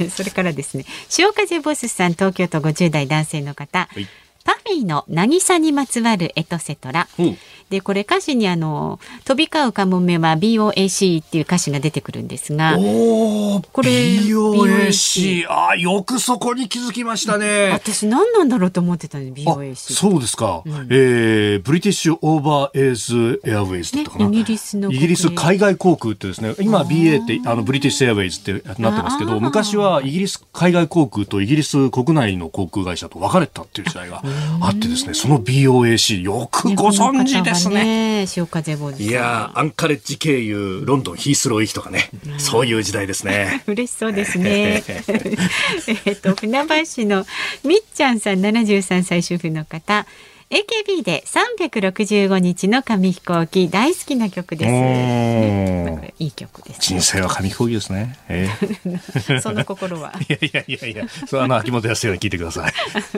[0.00, 0.84] えそれからですね。
[1.08, 4.06] 潮風ボスさん東京都50代男性の方、い。
[4.44, 7.08] パフィーの渚にまつわるエトセトラ。
[7.18, 7.22] う。
[7.22, 7.38] ん
[7.70, 15.46] でこれ歌詞にあの飛び交うカモメは BOAC っていう歌詞が出てくるんですがおお、これ BOAC。
[15.48, 17.70] あ、よくそこに気づきましたね。
[17.72, 20.62] 私何なんだろうと思ってたんで BOAC そうですか。
[20.66, 24.28] えー British Overseas Airways だったかな。
[24.28, 28.52] ねイギリスのイギリス海外航空ってですね、今 BA ってあのブリティッシュエアウェイズって
[28.82, 34.22] なってますけど、昔はイギリス海外航空とイギリス国内の航空会社と分かれたっていう時代が
[34.60, 38.20] あってですね、その BOAC よくご存知ですこの方がね。
[38.20, 43.62] ね潮風ボスさんいやーアンカレッジ経由ロンドンヒースロー行きとかね、そういう時代ですね。
[43.68, 44.82] 嬉しそうですね。
[46.04, 47.26] えっと船橋市の
[47.64, 50.06] みっちゃんさん73歳主婦の方。
[50.50, 54.68] AKB で365日の紙飛行機大好きな曲です。
[54.68, 58.18] うんこれいい曲です、人生は紙飛行機ですね。
[58.28, 60.12] えー その心は。
[60.28, 62.72] いやいやいやいや、それは秋元康に聞いてください。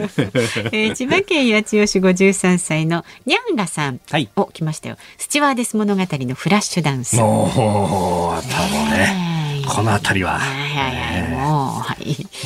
[0.73, 3.99] えー千葉県八千代市53歳のにゃんがさん。
[4.11, 4.99] はいお、来ましたよ。
[5.17, 7.17] スチュワーデス物語のフラッシュダンス。
[7.17, 9.42] もう、あたもね。
[9.67, 10.41] この辺りは、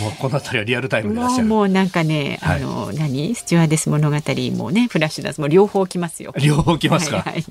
[0.01, 1.43] もう、この辺りはリアルタイムで。
[1.43, 2.63] もうなんかね、はい。
[2.63, 3.35] あの何？
[3.35, 4.17] スチュワーデス物語
[4.57, 6.33] もねフラッシュダンスも両方来ますよ。
[6.43, 7.19] 両方来ますか？
[7.19, 7.45] はいはい、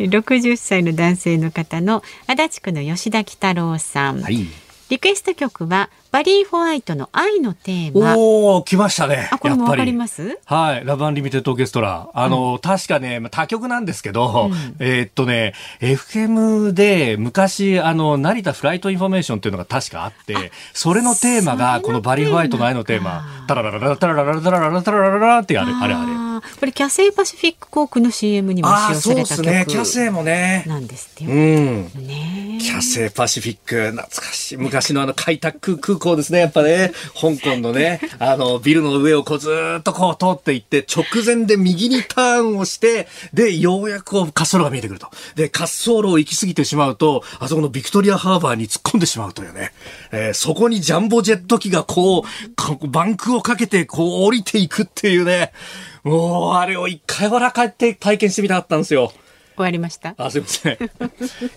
[0.08, 4.46] 60歳の男性の方の足立区の吉田喜太郎さん、はい。
[4.90, 9.28] リクエスト曲はバリー・ホワイトの愛のテーマおお、来ましたね。
[9.32, 9.92] あこれもわかり。
[9.92, 10.38] ます？
[10.44, 10.84] はい。
[10.84, 12.08] ラブアンリミテッドオーケストラ。
[12.12, 26.23] あの、確かね、まあ他局なんですけど、えーっとね、FM で昔、あの、成田フライトインフォメーションっていうのが確かあって、それのテーマが、このバリー・ホワイトの愛のテーマ、タララララタラララタラララタラララってあれ、あれあれ。
[26.58, 30.64] これキャセイパシフィック航空の CM にも使用された曲もね。
[30.66, 31.30] なんですってよ。
[31.30, 31.84] うん。
[32.06, 34.56] ねキャセイパシフィック、懐かしい。
[34.56, 36.92] 昔のあの啓徳空港ですね、やっぱね。
[37.14, 45.08] 香港のね、 あの、ビルの上をこうずーっとこう通っていって、直前で右にターンをして、で、ようやくこう滑走路が見えてくると。
[45.34, 49.72] で、滑走路を行き過ぎてしまうと、あそこのビクトリアハーバーに突っ込んでしまうというね。
[50.12, 52.22] えーそこにジャンボジェット機がこう、
[52.56, 55.52] こうバンクをかけてこう降りていくっていうね。
[56.04, 59.12] もう、あれを一回はら帰って体験してみたかったんですよ。
[59.56, 60.14] 終わりました。
[60.18, 60.78] あ、すいません。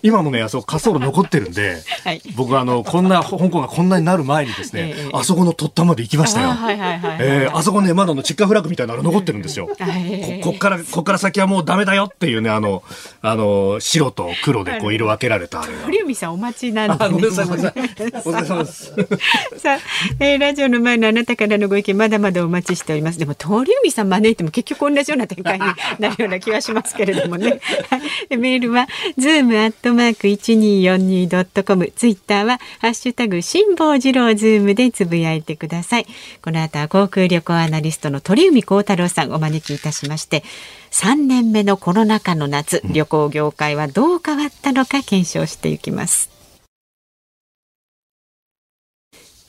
[0.02, 6.50] 今もね、あそこ滑走路残ってるんで、はい僕あの、こんな、香港がこんなになる前にですね、ええあそこの突端まで行きましたよ。
[6.50, 9.68] あはいはいはいはいえーあそこね、まだあのチェッカーフラッグみたいなの残ってるんですよ。
[9.78, 12.82] はいここっから、こっから先はもうダメだよっていうね、あの、
[13.22, 15.78] あの、白と黒でこう色分けられたあれが。
[15.84, 17.04] 鳥海さんお待ちなんで、ね。
[17.04, 17.82] あ、ごめんなさい、ごめんなさい。
[17.82, 17.84] お
[18.32, 18.94] 疲れ様です。
[19.58, 19.78] さあ、
[20.20, 23.18] えーラジオの前のあなたからのご意見まだまだお待ちしております。
[23.18, 25.66] でも鳥海さん招いても結局同じような展開に
[25.98, 27.60] なるような気がしますけれどもね。
[27.90, 36.06] はいでメールはズームアットマーク一二四二ドットコム、ツイッターはハッシュタグ辛坊治郎ズームでつぶやいてください。
[36.42, 40.44] この後は航空旅行アナリストの鳥海高太郎さんをお招きいたしまして、
[40.90, 46.30] 3年目のコロナ禍の夏、旅行業界はどう変わったのか検証していきます。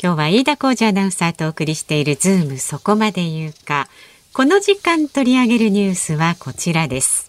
[0.02, 3.90] 今日は飯田浩司アナウンサーとお送りしているズームそこまで言うか。
[4.32, 7.29] この時間取り上げるニュースはこちらです。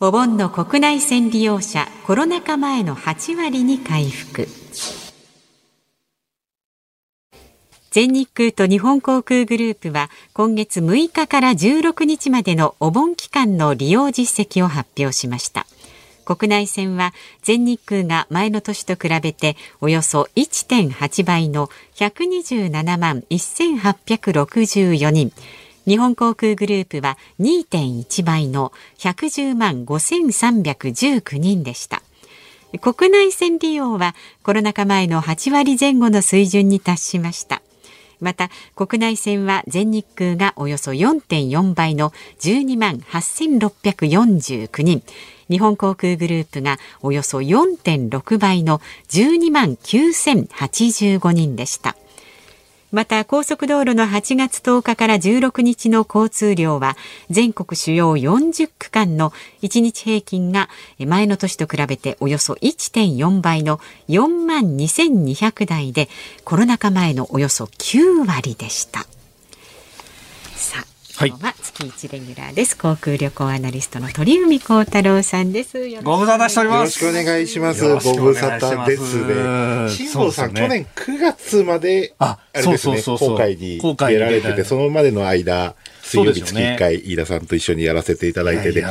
[0.00, 4.48] お盆の国内線利用者コロナ禍前の8割に回復。
[7.92, 15.64] 全日空と日本航空グループは今月6日から16日までのお盆期間の利用実績を発表しました。
[16.24, 25.32] 国内線は全日空が前の年と比べておよそ1.8倍の127万1864人。
[25.86, 32.02] 日本航空グループは2.1倍の110万5319人でした。
[32.80, 37.62] 国内線利用はコロナ禍前の8割前後の水準に達しました。
[38.20, 45.02] また国内線は全日空がおよそ4.4倍の12万8649人
[45.50, 51.96] 日本航空グループがおよそ4.6倍の12万9085人でした。
[52.94, 56.96] また高速道路の8月10日から16日の交通量は
[57.28, 60.68] 全国主要40区間の1日平均が
[61.04, 66.08] 前の年と比べておよそ1.4倍の4万2200台で
[66.44, 69.00] コロナ禍前のおよそ9割でした。
[70.54, 72.76] さあ今日は月一レギュラーです。
[72.76, 75.78] 航空旅行アナリストの鳥海高太郎さんです。
[76.02, 77.04] ご無沙汰しております。
[77.04, 77.84] よろしくお願いします。
[77.84, 79.34] ご無沙汰ですね。
[79.90, 88.84] 辛坊さん、去年9月まで、あれですね、航海に出られてて、そのまでの間、水曜日月1回、飯田さんと一緒にやらせていただいてて、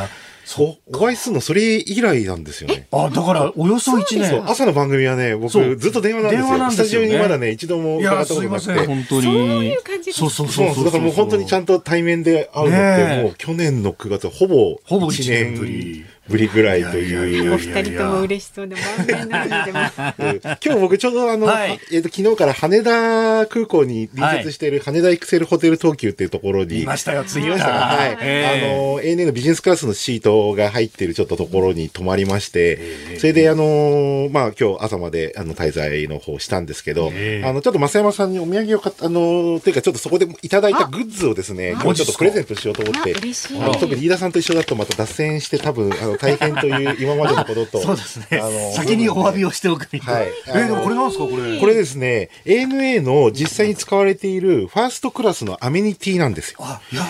[0.46, 0.98] そう。
[0.98, 2.88] お会いするのそれ以来なんですよね。
[2.92, 4.44] あ、だから、およそ1年。
[4.50, 6.48] 朝の番組はね、僕、ずっと電話なんですよ。
[6.48, 8.74] 電話なんですよ、ね、スタジオにまだね、一度も伺ったことなくて。
[8.86, 9.22] 本当に。
[9.22, 16.06] そういう感じそうそうそうだからもう本当にちゃんと対面で会うのって、もう去年の9月、ほぼ1年ぶり。
[16.30, 17.54] ぶりぐらいという。
[17.54, 26.84] お二人とも嬉しそうで満面の笑みで今日僕ちょうどあの、はい、えっ、ー、と昨日から羽田空港に隣接している羽田エクセルホテル東急っていうところに。
[26.84, 27.72] いましたよ、次ました。
[27.72, 28.06] は。
[28.06, 28.12] い。
[28.14, 47.82] あの、ANA のビジネスクラスのシートが入っているちょっとところに泊まりまして、それであの、まあ今日朝まであの滞在の方したんですけど、あの、ちょっと増山さんにお土産を買った、あの、というかちょっとそこでいただいたグッズをですね、今日ちょっとプレゼントしようと思って、特に飯田さんと一緒だとまた脱線して多分、あの、大変という今までのことと。
[47.84, 48.40] そうですね。
[48.40, 50.14] あの、先にお詫びをしておくみたいな。
[50.14, 50.32] はい。
[50.48, 51.60] えー、でもこれなんですかこれ？
[51.60, 56.58] これですね、ANA の実際に使われているファーストクラスのアメニティなんですよ。
[56.62, 57.04] あ、いや、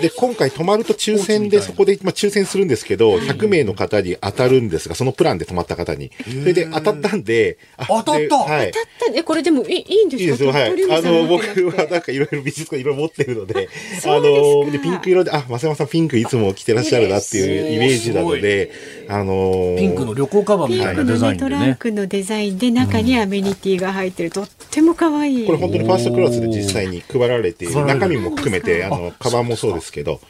[0.00, 6.10] で、今回泊まると抽選でそこで、まあ、抽選するんですけど、100名の方に当たるんですが、そのプランで泊まった方に。
[6.24, 8.36] それで当たったんで、当たった。
[8.36, 8.72] はい。
[8.72, 10.24] 当たったえ、これでもいいいいんですか？
[10.24, 10.98] いいですよ、はい。
[10.98, 13.68] あの、僕はなんかいろいろ美術館いろいろ持ってるので、
[14.04, 18.70] あの、で、ピンク色で、あ、増山さんピンクいつも着てらっしゃるなっていうイメージなので、
[19.06, 25.46] あのピンクの旅行カバンみたいなデザインで、ね、トランクのデザインで中にアメニティが入ってる、とっても可愛い。
[25.46, 30.20] これ本当にファーストクラスで実際に配られている中身も含めてあのカバンもそうですですけど、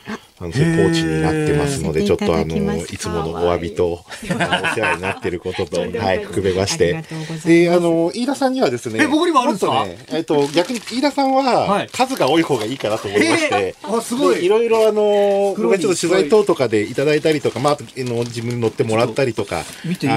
[0.45, 7.03] あのそういうポーチになってますのでちょっとあのいつものお詫びとお世話になっていることと はい含めまして。
[7.45, 14.45] であの飯田さんにはですねえ僕にもあるんですか、ね、えっと逆に飯田さんは数が多い方がいいかなと思いまして、あすごい。
[14.45, 19.65] いろいろあの僕がちょっと取材等とかでいただいたりとかまあの自分に乗ってもらったりとかあ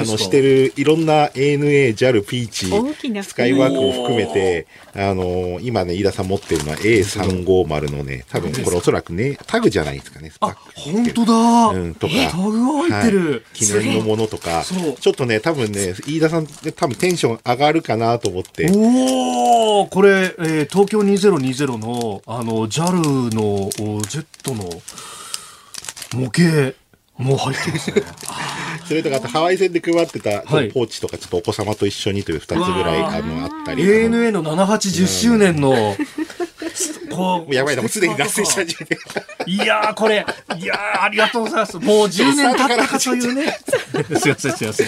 [0.03, 10.31] のしてるいろんな ANA、JAL、ピーチスカイワークを含めてあの今ね飯田さん持ってるのは A350 のね多分これおそらくねタグじゃないですかね。
[10.39, 11.33] あ、本当だ。
[11.79, 12.13] うん、とか。
[12.31, 14.63] タグが入ってる、はい、記念のものとか。
[14.63, 18.69] ちょっとね、多分ね、飯田さん多分テンション上がるかなと思って。
[18.73, 24.63] おおこれ、えー、東京2020の、あの、JAL の Z の
[26.13, 26.75] 模型。
[27.17, 28.03] もう入ってますね。
[28.87, 33.83] それとか、あとハワイ線で配ってたポーチとか、ちょっとお子様と一緒にという二つぐらいあのあったり。
[33.83, 35.95] ANA の7810周年の
[37.09, 37.53] こう。
[37.53, 38.97] やばいな、もうすでに脱線し始めて。
[39.45, 40.25] いやー、これ、
[40.57, 41.77] いやー、ありがとうございます。
[41.77, 43.57] もう10年経ったかというね。
[44.19, 44.87] すいません、すいません。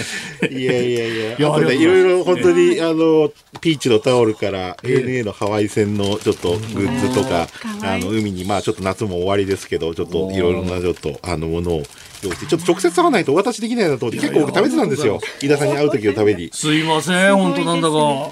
[0.51, 1.37] いやいやいや。
[1.37, 7.47] いや、いろいろ本当に、あの、ピーチのタオルから、ANA のハワイ線のちょっとグッズとか、
[7.81, 11.83] あの、海に、まあちょっと夏も終わりですけど、ちょっといろいろなちょっと、あの、ものを、
[12.21, 15.19] 用意して、ちょっと直接会わないとお渡しできないなと思って、結構僕食べてたんですよ。
[15.41, 16.49] 飯田さんに会う時のために。
[16.53, 18.29] すいません、本当なんだか。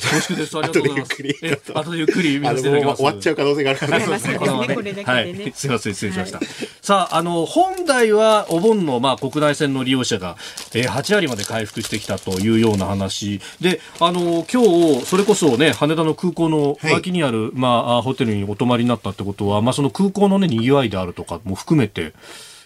[0.00, 0.56] 恐縮です。
[0.58, 1.72] ありがとうございます。
[1.74, 2.96] 後でゆっくり見させていただきます。
[2.96, 4.74] 終わっちゃう可能性があるからね。
[4.74, 5.52] これだけでね。
[5.54, 6.40] すみません、失礼しました。
[6.82, 10.36] さあ、あの、本来はお盆の、まあ、国内線の利用者が、
[10.74, 22.12] えー、8割まで回復してきたというような話で、あの、今日、それこそね、羽田の空港の脇にある、まあ、ホテルにお泊まりになったってことは、まあ、その空港のね、賑わいであるとかも含めて、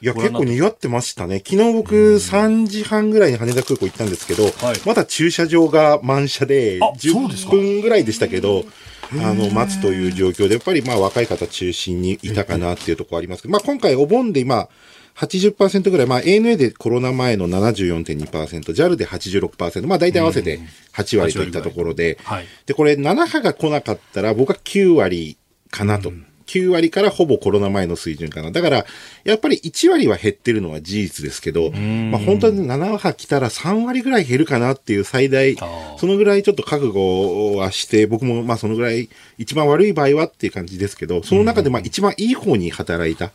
[0.03, 1.43] いや、結構賑わってましたね。
[1.45, 4.53] 昨日僕3時半ぐらいに羽田空港行ったんですけど、はい、
[4.87, 8.65] まだ駐車場が満車で、10分ぐらいでしたけど、
[9.13, 13.43] あの、待つという状況で、やっぱりまあ若い方中心にいたかなっていうところあります。
[13.43, 14.69] けど、まあ今回お盆で今、
[15.17, 20.61] 80%ぐらい、まあ ANA でコロナ前の74.2%、JAL で86%、まあ大体合わせて
[20.95, 25.37] 8割といったところで、はい、で、これ7波が来なかったら僕は9割
[25.71, 26.09] かなと。
[26.09, 28.51] うん9割からほぼコロナ前の水準かな。
[28.51, 28.87] だから、
[29.23, 35.55] やっぱり1割は減ってるのは事実ですけど、まあ本当に7波来たら3割ぐらい減るかなっていう最大、
[35.99, 39.09] そのぐらいちょっと覚悟はして、僕もまあそのぐらい
[39.39, 43.31] 一番悪い場合はっていう感じですけど、その中でまあ一番いい方に働いた。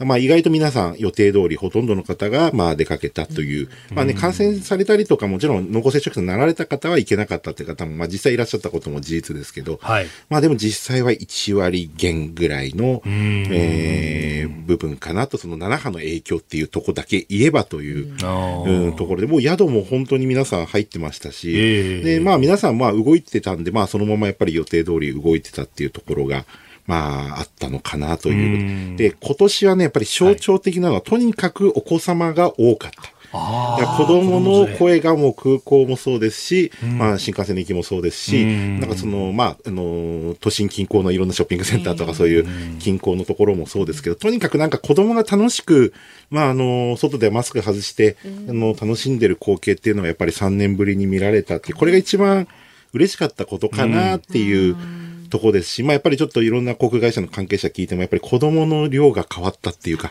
[0.00, 26.44] まあ意外と皆さん予定通りほとんどの方がまあ出かけたという、まあね、感染されたりとかもちろん濃厚接触者になられた方は行けなかったって方もまあ実際いらっしゃったことも事実ですけど、はい、まあでも実際は1割減ぐらいの、えー、部分かなと、その7波の影響っていうとこだけ言えばという、うん、ところで、もう宿も本当に皆さん入ってましたし、えー、で、まあ皆さんまあ動いてたんで、まあそのままやっぱり予定通り動いてたっていうところが、
[26.88, 28.96] まあ、あったのかなという。
[28.96, 33.12] で、今年はね、やっぱり象徴的なのは、はい、とにかくお子様が多かった。
[33.30, 42.46] 子供の声がもう空港もそうですし、うん、まあ新幹線の駅もそうですし、うん、なんかその、まあ、あの、都心近郊のいろんなショッピングセンターとかそういう
[42.78, 45.92] 近郊のところもそうですけど、とにかくなんか子供が楽しく、
[46.30, 48.16] まああの、外でマスク外して、
[48.48, 52.48] あの、楽しんでる光景っていうのはやっぱり3年ぶりに見られたって、これが一番
[52.94, 54.74] 嬉しかったことかなっていう、
[55.28, 60.08] とこですし、まあやっぱりちょっといろんな航空会社の関係者聞いても、やっぱり子供の量が変わったっていうか、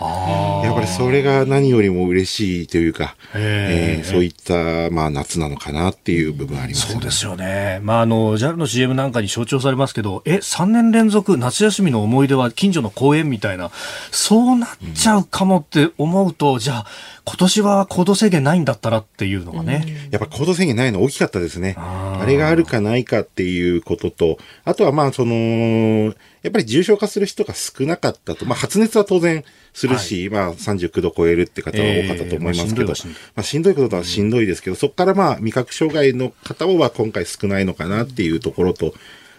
[0.64, 7.80] やっぱりそれが何よりも嬉しいというか、えー、そういった、まあ夏なのかなっていう部分あります、ね、そうですよね。
[7.84, 13.72] まああの、JAL の CM なんかに象徴されますけど、え、3年連続夏休みの思い出は近所の公園みたいな、
[14.12, 16.86] そうなっちゃうかもって思うと、うん、じゃあ、
[17.28, 20.08] 今年は行動制限ないんだったらっていうのがね。
[20.12, 21.76] やっぱ行動制限ないの大きかったですね。
[21.78, 28.46] あれがあるかないかっていうことと、あとはまあその、やっぱり重症化する人が少なかったと。
[28.46, 29.44] まあ発熱は当然
[29.74, 38.94] するし、はい、まあ39度超えるって方は多かったと思いますけど、えー、まあ、しまあ、しんどいことはしんどいですけど、そこからまあ味覚障害の方は今回少ないのかなっていうところと、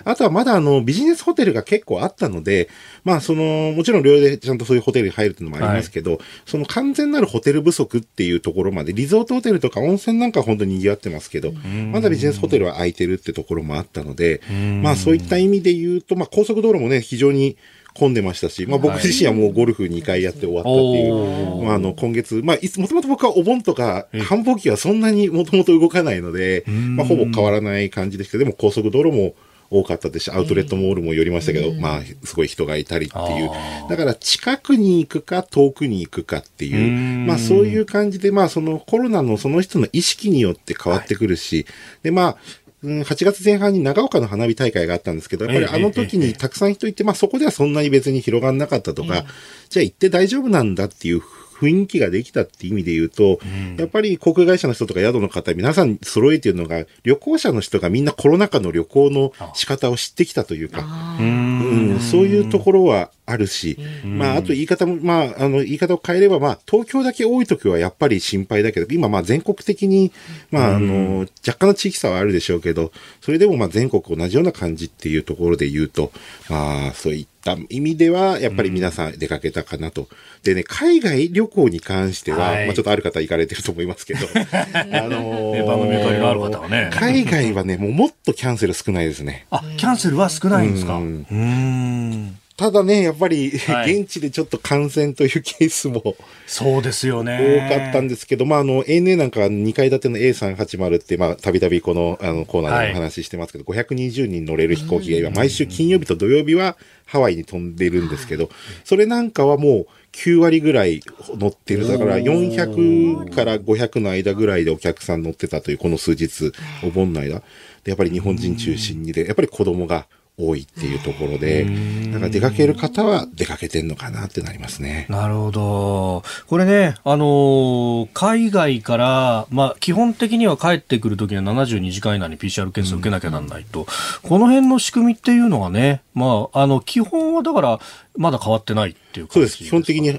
[0.09, 2.69] あとはまだあのビジネスホテルが結構あったので、
[3.05, 11.53] まあその、もちろん療養でちゃんとそういうホテルに入るっていうのもありますけど、はい、その完全なるホテル不足っていうところまで、リゾートホテルとか温泉なんか本当に賑わってますけど、
[11.93, 14.41] まだビジネスホテルは空いてるってところもあったので、
[14.83, 17.59] まあそういった意味で言うと、まあ高速道路もね、非常に
[17.99, 29.35] 混んでましたし、まあ、僕自身はもうゴルフ2回やって終わったっていう、はい、まあ、あの今月、まあ、いつもともと僕はお盆とか繁忙期はそんなにもともと動かないので、まあ、ほぼ変わらない感じですけど、でも高速道路も
[29.71, 33.51] 多かったですし、アウトレットモールも寄りましたけど、まあ、すごい人がいたりっていう。
[33.89, 41.67] だから、近くに行くか、遠くに行くかっていう、まあ、そういう感じで、まあ、そのコロナのその人の意識によって変わってくるし、
[42.03, 42.37] で、まあ、
[42.85, 49.25] 8月前半に長岡の花火大会があったんですけど、やっぱりあの時にたくさん人いて、まあそこではそんなに別に広がんなかったとか、
[49.69, 51.23] じゃあ行って大丈夫なんだっていう
[51.61, 60.85] 雰囲気ができたっていう意味で言うと、うん、やっぱり航空会社の人とか宿の方、皆さん揃えているのが、旅行者の人がみんなコロナ禍の旅行の仕方を知ってきたというか、
[61.21, 70.13] うん、そういうところはあるし、まあ、あと言い方も、まあ、あの、言い方を変えれば、まあ、東京だけ多い時はやっぱり心配だけど、今、まあ、全国的に、
[70.51, 76.13] まあ、あの、若干の地域差はあるでしょうけど、それでも、まあ、全国同じような感じっていうところで言うと、
[76.49, 77.38] まあ、そういった
[77.71, 80.09] 意味では、やっぱり皆さん出かけたかなと。
[80.43, 86.91] でね、海外旅行に関しては、はい、まあ、ちょっとある方行かれてると思いますけど、 あのー、番組がある方はね。
[86.93, 89.47] 海外はね、もうもっとキャンセル少ないですね。
[89.51, 90.97] あ、キャンセルは少ないんですか？
[90.97, 92.37] うん。
[92.59, 97.71] ただね、やっぱり、はい、現地でちょっと感染というケースもそうですよね。
[97.71, 108.51] 多かったんですけど、まあ、あの ANA なんか2階建ての A380 って、まあ、たびたびこのあのコーナーでお話ししてますけど、はい、520人乗れる飛行機が今、毎週金曜日と土曜日はハワイに飛んでるんですけど、
[108.83, 111.01] それなんかはもう9割ぐらい
[111.37, 111.87] 乗ってる。
[111.87, 116.53] だから400から500の間ぐらいでお客さん乗ってたというこの数日、
[116.83, 117.41] お盆の間。
[117.85, 120.09] で、やっぱり日本人中心にで、やっぱり子供が
[120.39, 121.65] 多いっていうところで、
[122.13, 125.07] だから出かける方は出かけてんのかなってなりますね。
[125.09, 126.23] なるほど。
[126.47, 133.87] これね、あの、海外から、まあ、基本的には帰ってくるときには72時間以内に PCR 検査を受けなきゃなんないと、うん、
[134.29, 137.81] この辺の仕組みっていうのがね、まあ、あの、基本はだから、
[138.17, 139.59] まだ変わってないっていうそうです。
[139.59, 140.19] 基本的に、あの、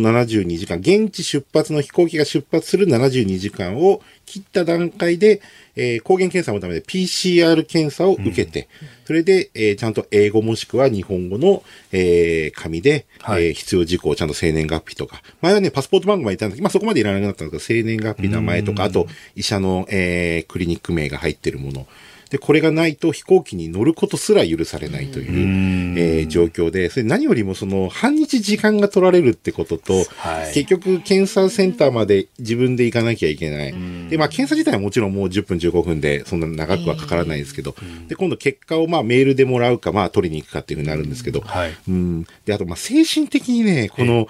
[0.00, 5.40] 72時間、現地出発の飛行機が出発する72時間を切った段階で、
[5.78, 11.62] えー、抗原検査のためで PCR 検査を受けて、うん、それで、えー、ちゃんと英語もしくは日本語の、
[11.92, 19.06] えー、紙で、はい、えー、必要事項、ちゃんと生年月日とか、前はね、パスポート番号までいたんですけど、まあそこまでいらなくなったんですけど、生年月日、名前とか、あと、
[19.36, 21.86] 医者の、えー、クリニック名が入ってるもの、
[22.30, 33.74] で、これがないと飛行機に乗ることすら許されないという、えー、状況で、それ何よりもその半日時間が取られるってことと、はい、結局検査センターまで自分で行かなきゃいけない。
[34.10, 37.74] で、まあ検査自体はもちろんもう10分15分でそんな長くはかからないですけど、
[38.08, 42.26] で、今度結果をまあメールでもらうか、まあ取りに行くかっていうふうになるんですけど、はい、うん。
[42.44, 44.28] で、あとまあ精神的にね、この、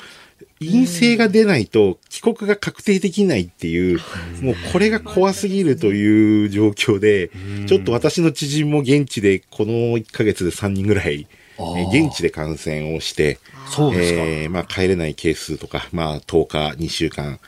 [0.61, 4.01] 陰性が出ないと帰国が確定できないっていう、
[4.43, 7.31] もうこれが怖すぎるという状況で、
[7.67, 11.27] ちょっと私の知人も現地でこの1ヶ月で3人ぐらい、
[11.93, 13.39] 現地で感染をして、
[13.69, 14.21] そうですか。
[14.23, 17.39] えー、まあ帰れないケースとか、まあ10日、2週間、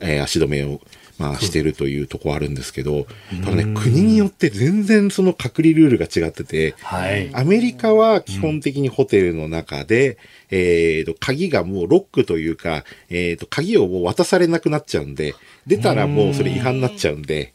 [0.00, 0.80] えー、足止めを
[1.20, 3.06] まあ、してるというところあるんですけど、
[3.44, 10.16] ただね、国によって全然その隔離ルールが違ってて、はい、アメリカは基本的にホテルの中で、
[10.50, 15.34] えっ、と、鍵がもうロックというか、えっ、と、鍵をもう渡されなくなっちゃうんで、
[15.66, 17.52] 出たらもうそれ違反になっちゃうんで、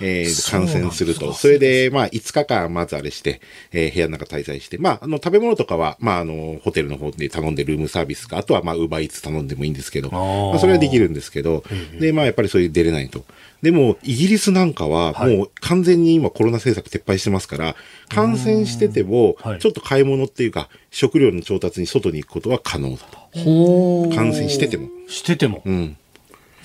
[0.00, 1.32] えー、感染すると。
[1.32, 3.40] それで、まあ、5日間まずあれして、
[3.72, 11.64] えー、部屋の中滞在して、まあ、あの、食べ物とかは、まあ、あの、ホテルの方で頼んでルームサービスか、あとは、まあ、ウーバーイーツ頼んでもいいんですけど、まあ、それはできるんですけど、
[11.98, 13.24] で、まあ、やっぱりそういう出れないと。
[13.62, 17.74] でも、イギリスなんかは、もう完全に今コロナ政策撤廃してますから、
[18.08, 24.14] 感染してても、ちょっと買い物っていうか、食料の調達に外に行くことは可能だと。
[24.14, 24.88] 感染してても。
[25.08, 25.62] してても。
[25.64, 25.96] うん。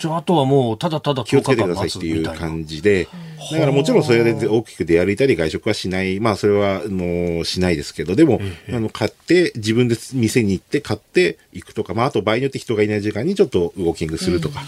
[0.01, 3.07] じゃあ、あとはもう、ただただ気をつけてくださいっていう感じで、
[3.51, 8.39] だからもちろんそれで大きく出歩いたり外食はしない、まあそれは、もうしないですけど、でも、
[8.69, 14.61] あの、買って、自分で店に行って買っていくとか、まああと場合によって人がいない時間にちょっとウォーキングするとか、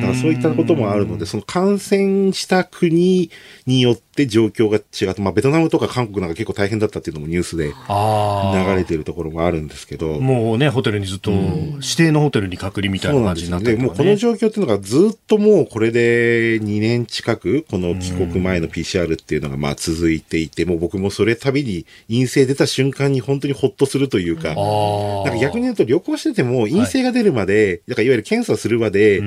[0.00, 3.30] だからそういったこともあるので、その感染した国
[3.66, 10.18] によって状況が違って、まあベトナムとか韓国なんか結構大変だったっていうのもニュースで流れてるところもあるんですけど。
[10.20, 29.22] もうね、ホテルにずっと、指定のホテルに隔離みたいな感じになってる、ね、もうこの状況っていうのがずっともうこれで2年近く、この帰国前の PCR っていうのがまあ続いていて、もう僕もそれ度に陰性出た瞬間に本当にほっとするというか、なんか逆に言うと旅行してても陰性が出るまで、はい、だからいわゆる検査するまで、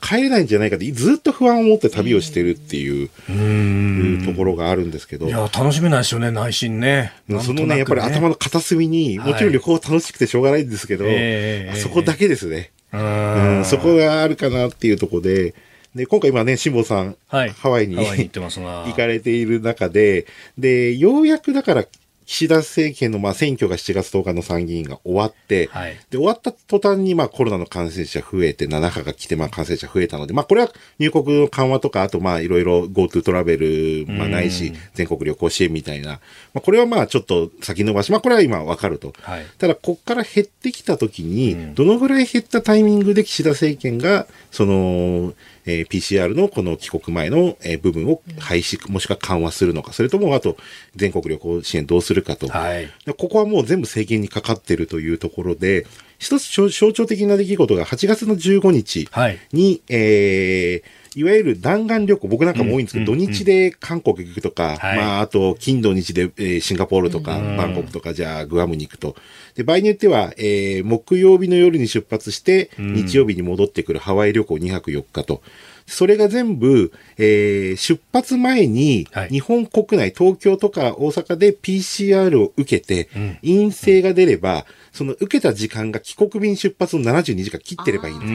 [0.00, 3.08] 帰れないんじゃないかってずっと不安を持って旅をしてるっていう、
[4.24, 5.26] ところがあるんですけど。
[5.26, 7.12] いや、楽しめないですよね、内心ね。
[7.40, 12.70] そのね、やっぱり頭の片隅に、もちろん旅行楽しくてしょうがないんですけど、はい、そこだけですね。
[12.92, 15.54] うん、そこがあるかなっていうところで、
[15.94, 17.96] で、今回今ね、辛坊さん、はい、ハワイに
[18.86, 20.26] 行かれている中で、
[20.56, 21.84] で、ようやくだから
[22.24, 36.18] 岸田政権のまあ選挙が7月10日の参議院が終わって、はい、で、終わった途端にまあコロナの感染者増えて、7波が来てまあ感染者増えたので、まあこれは入国の緩和とか、あとまあいろいろ GoTo トラベル、まあないし、全国旅行支援みたいな、ま
[36.54, 39.12] あこれはまあちょっと先延ばし、まあこれは今わかると。
[39.20, 45.34] はい、ただ、こっから減ってきた時に、どのぐらい減ったタイミングで岸田政権が、その、
[45.66, 50.56] えー、PCR のこの帰国前の、えー、部分を廃止、もしくは緩和するのか、それともあと
[50.96, 52.48] 全国旅行支援どうするかと。
[52.48, 55.86] はい、ここはもう全部政権にかかっているというところで、
[56.18, 59.38] 一つ象徴的な出来事が8月の15日に、はい、
[59.88, 69.16] えーいわゆる弾丸旅行、僕なんかも多いんですけど、土日で韓国行くとか、まあ、あと、金土日で、えー、シンガポールとか、バンコクとか、じゃあ、グアムに行くと。
[69.54, 75.42] で、場合によっては、えー、木曜日の夜に出発して、日曜日に戻ってくるハワイ旅行2泊4日と。
[75.86, 83.08] それが全部、えー、出発前に、日本国内、東京とか大阪で PCR を受けて、
[83.42, 88.26] 陰性が出れば、その受けた時間が帰国便出発の72時間切ってればいいんで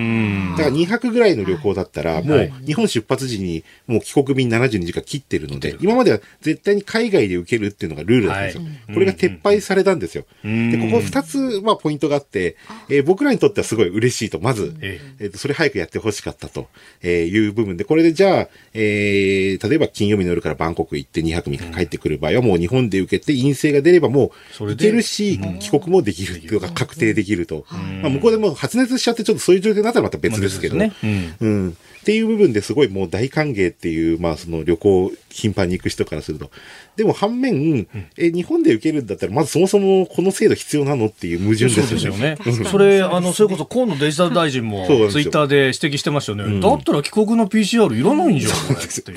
[0.56, 8.64] すだから2泊ぐらいの旅行だったら、もう日本出発時にもう帰国便72時間切ってるので、今までは絶対に海外で受けるっていうのがルールだったんですよ。
[8.94, 10.26] これが撤廃されたんですよ。
[10.44, 12.56] で、ここ2つ、まあ、ポイントがあって、
[12.90, 16.68] えー、僕らにとってはすごい嬉しいと、まず、えー、とそれ早くやってほしかったと
[17.06, 26.47] いう部分で、これでじゃあ、えー、例えば金曜日の夜からバンコク行って2泊3日帰ってくる場合は、もう日本で受けて陰性が出ればもう行けるし、帰国もできる。
[26.54, 27.66] いうか確定できると。
[28.02, 30.76] まあ、向こうでも発熱しちゃってちょっとそういう状況になったらまた別ですけど。
[30.76, 30.94] ね、
[31.42, 31.70] うん。
[31.70, 36.50] っていう部分ですごいもう大歓迎っていう、まあその旅行頻繁に行く人からすると。
[36.96, 37.88] でも反面、
[38.18, 42.38] え、日本で受けるんだったら、まずそもそもこの制度必要なのっていう矛盾ですよね。
[42.72, 46.46] それ、あの、それこそ河野デジタル大臣もツイッターで指摘してましたよね。
[46.46, 48.52] うん、だったら帰国の PCR いらないんじゃん。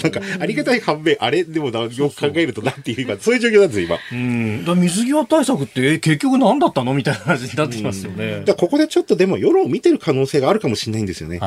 [0.03, 1.45] なんか、ありがたい反面、あれ？
[1.45, 3.99] でもよく考えるとなっていう今、そういう状況なんですよ、今。
[4.13, 4.65] うん。
[4.65, 6.93] だ水際対策って結局何だったの？
[6.93, 7.57] みたいな話に。
[7.57, 8.25] なってますよね。
[8.39, 11.39] うん、だここでちょっとでも世論を見てる可能性があるかもしれないんですよね。
[11.39, 11.45] で、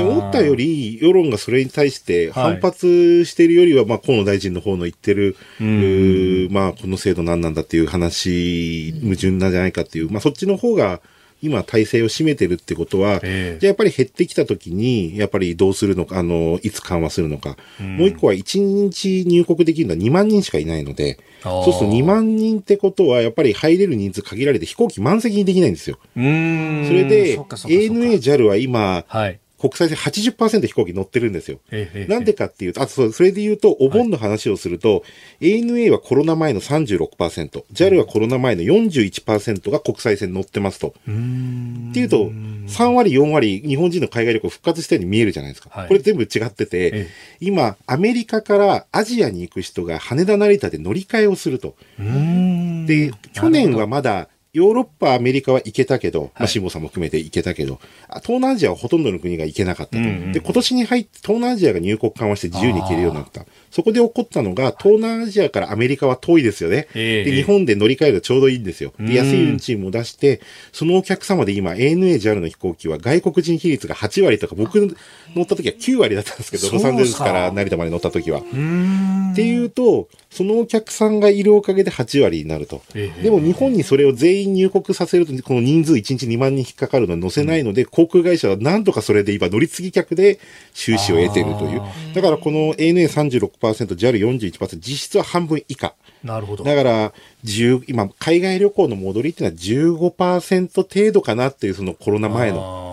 [0.00, 6.48] 思ったより世論がそれに対して反発しているよりは、はい、まあ河野大臣の方の言ってる、うん。
[6.50, 11.00] まあ、この制度何なんだっていう話、矛盾なんじゃないかっていう、まあ、そっちの方が、
[11.42, 17.56] 今体制を占めてるってことは、えー、じゃあやっぱり減ってきたときに、やっぱりどうするのか、あの、いつ緩和するのか。
[17.80, 25.98] うん、もう一個は1日入国できるのは2万人しかいないので、そうすると2万人ってことは、やっぱり入れる人数限られて飛行機満席にできないんですよ。
[26.14, 31.60] それで、ANA、JAL は今、はい国際線80%飛行機乗ってるんですよ。
[32.08, 35.00] なんでかっていうと、あとそれで言うと、お盆の話をすると、は
[35.40, 40.88] い、ANA はコロナ前の36%、JAL はコロナ前の41%が国際線乗ってますと。
[40.88, 40.92] っ
[41.92, 45.68] ていうと、3割、4割、日本人の海外旅行復活したように見えるじゃないですか。
[45.70, 47.08] はい、これ全部違ってて、
[47.40, 51.76] 今、アメリカからアジアに行く人が羽田成田で乗り換えをすると。
[51.98, 57.80] で、去年はまだヨーロッパ、アメリカは行けたけど、まあ、辛坊さんも含めて行けたけど、
[58.22, 59.98] 東南アジアはほとんどの国が行けなかったと。
[59.98, 63.46] うんうん、で、今年に入って東南アジアが入国緩和して自由に行けるようになった。
[63.70, 66.88] そこで起こったのが、東南アジアからアメリカは遠いですよね。
[66.94, 68.92] えー、で、日本で乗り換えるとちょうどいいんですよ。
[68.98, 70.40] で、安い運賃も出して、
[70.72, 74.74] そのお客様で今、ANA、JAL の飛行機は外国人比率が8割とか、僕
[75.34, 78.40] 乗った時は9割だったんですけど、ロサンゼルスから成田まで乗った時は。
[78.40, 78.42] っ
[79.34, 82.82] ていうと、そのお客さんがいるおかげで8割になると。
[82.94, 90.40] えー、でも日本にそれを全員入国させると、この人数1日2万人引っかかるのに乗せないので、航空会社はなんとかそれで今乗り継ぎ客で
[90.72, 91.82] 収支を得ているという。
[92.14, 95.94] だからこの ANA36%、JAL41%、実質は半分以下。
[96.24, 96.64] なるほど。
[96.64, 97.12] だから、
[97.86, 102.89] 今、海外旅行の戻りっていうのは15%程度かなっていう、そのコロナ前の。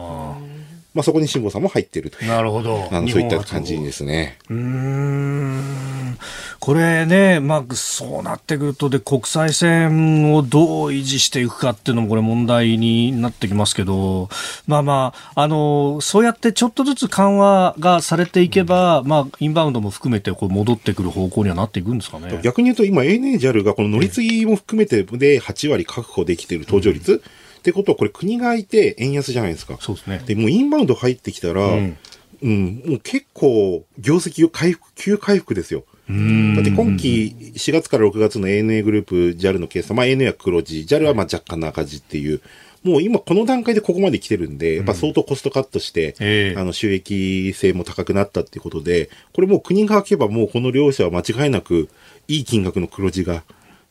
[0.97, 2.89] まあ、そこに辛坊さんも入ってるとなるほど。
[2.91, 4.39] あのそういった感じですね。
[4.49, 6.17] うん。
[6.59, 14.27] これね、まあ、そうなってくると、で、国際線をどう維持していくかっていうのもこれ問題になってきますけど、
[14.65, 22.39] まあまあ、あの、そうやってちょっとずつ緩和がされていけば、うん、まあ、インバウンドも含めてこう戻ってくる方向にはなっていくんですかね。
[22.41, 27.21] 逆に言うと、今、ANA、JAL がこの乗り継ぎも含めてで8割確保できている搭乗率、うん
[27.67, 29.77] ってことは、これ国がいて円安じゃないですか。
[29.81, 30.21] そうですね。
[30.25, 31.97] で、もうインバウンド入ってきたら、うん、
[32.41, 35.83] うん、もう結構、業績回復、急回復ですよ。
[36.07, 42.39] だって今期4月から6月の ANA グループ JAL の計算、まあ ANA は黒字、JAL はまあ若干の赤字っていう、
[42.85, 46.15] もう今この段階でここまで来てるんで、やっぱ相当コストカットして、
[46.53, 51.89] うん、あの収益性も高くなったっていうことで、これもう国が開けばもうこの両者は間違いなく
[52.29, 53.43] いい金額の黒字が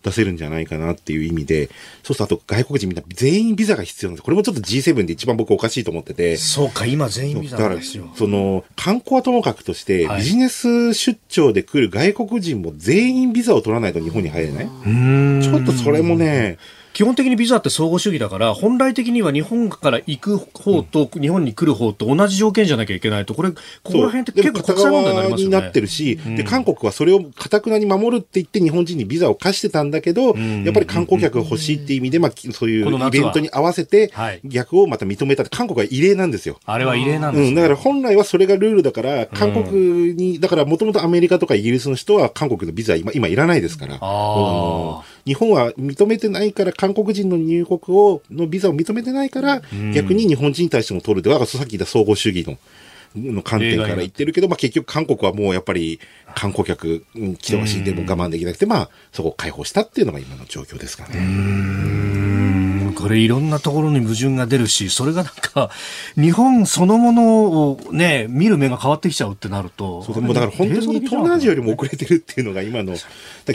[0.06, 1.68] 出せるんじゃないかなっていう意味で、
[2.04, 4.22] そうするとあと外国人みんな全員ビザが必要なんです。
[4.22, 6.36] これもちょっと G7 で一番僕おかしいと思ってて。
[6.36, 8.08] そうか、今全員ビザなんですよ。
[8.14, 14.66] その、観光はともかくとして、ビジネス出張で来る外国人も全員ビザを取らないと日本に入れない。
[15.42, 16.58] ちょっとそれもね、
[16.96, 25.56] 基本的にビザって相互主義だから、本来的には日本から行く方と日本に来る方と同じ条件じゃなきゃいけないと、これ、ここら辺って結構国際問題になりますよね。
[25.56, 34.10] になってるし、うん、で、韓国はそれをかたくなに守るって言って日本人にビザを貸してたんだけど、うん、やっぱり観光客が欲しいっていう意味で、まあ、そういうイベントに合わせて、
[34.44, 36.58] 逆をまた認めたって、韓国は異例なんですよ。
[36.64, 43.98] あれは異例なんです、ね、うん、だから本来はそれがルールだから、韓国に、だからもともとアメリカとかイギリスの人は韓国のビザ今、今いらないですから。
[44.00, 49.60] あ日本は認めてないから、韓国人の入国を、のビザを認めてないから、
[49.92, 52.56] 逆に日本人に対しても取るで、だからさっき言った総合主義の、
[53.16, 56.00] の観点から言ってるけど、まあ結局韓国はもうやっぱり
[56.34, 62.25] 観光客来てほしいでも我慢できなくて、まあそこを解放したっていうのが今の状況ですかね。
[62.96, 65.70] これいろんなところに矛盾が出るし、それがなんか、
[66.16, 70.02] 日本そのものをね、見る目が変わってきちゃうってなると。
[70.02, 72.96] そう、もうだから本当に東南アジアよりも遅れてるっていうのが今の、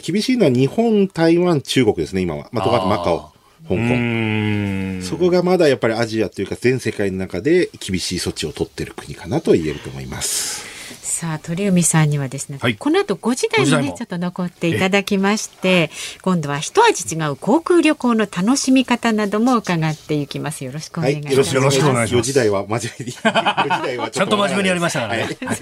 [0.04, 2.50] 厳しいのは日本、台湾、中国ですね、今は。
[2.52, 3.32] まあ、とかマカオ。
[3.68, 5.02] 香港。
[5.02, 10.71] そこがまだやっぱりアジアというか全世界の中で厳しい措置を取ってる国かなと言えると思います。
[11.12, 15.92] さあ鳥海さんにはですね、はい、この後5時台もねちょっと残っていただきまして
[16.22, 20.64] 今度は一味違う航空旅行の楽しみ方なども伺っていきます。
[20.64, 22.22] よろしくお願いします、はい、よろしくお願いします。
[22.22, 23.12] 4時台は真面目に
[24.12, 25.60] ちゃんと真面目にやりましたからね、はい、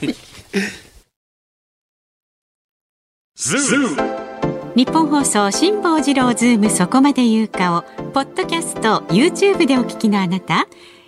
[4.76, 7.82] ニッポン放送辛坊治郎ズームそこまで言うかを
[8.14, 10.68] ポッドキャスト YouTube でお聞きのあなた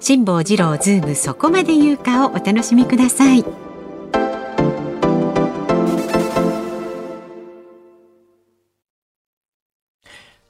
[0.00, 3.44] 辛坊治郎ズームそこまで言うかをお楽しみください。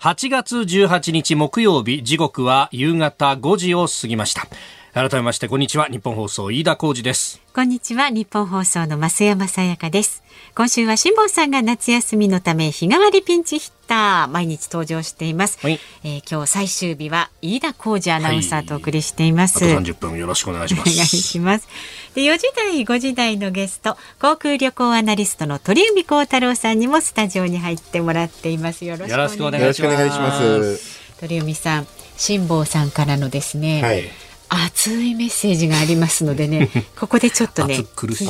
[0.00, 4.46] 8月18日木曜日時刻は夕方5時を過ぎました。
[4.92, 5.86] 改めましてこんにちは。
[5.86, 7.40] 日本放送飯田浩二です。
[7.54, 8.10] こんにちは。
[8.10, 10.22] 日本放送の増山さやかです
[10.54, 20.90] 今週は辛坊さんが夏休みのため日替わりピンチヒッター毎日登場しています、はい、えー、今日最終日は飯田浩二アナウンサーとお送りしています、はい、あと30分よろしくお願いします。
[20.90, 21.68] お願いします。
[22.14, 28.84] で4時台5時台のゲスト航空旅行アナリストの鳥海高太郎さんにもスタジオに入ってもらっています。
[28.84, 30.98] よろしくお願いします。
[31.20, 31.86] 鳥海さん
[32.16, 36.68] 辛坊さんからのですね、はい熱いメッセージがありますのでね、
[36.98, 37.84] ここでちょっとね、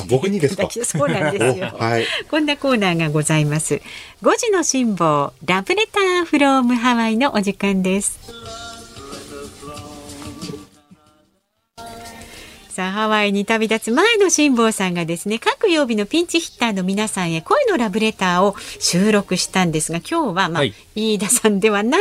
[0.09, 0.69] 僕にですか？
[0.85, 1.75] そうなんですよ。
[1.79, 3.81] はい、こんなコーナーがございます。
[4.23, 8.19] 5時の辛抱ラブレターフロームハワイのお時間です。
[12.79, 21.99] さあハワイに旅立つ前の辛坊さんがですね各曜日のピンチヒッターの皆さんへ恋のラブレターを収録したんですが今日は、まあ、はい、飯田さんではな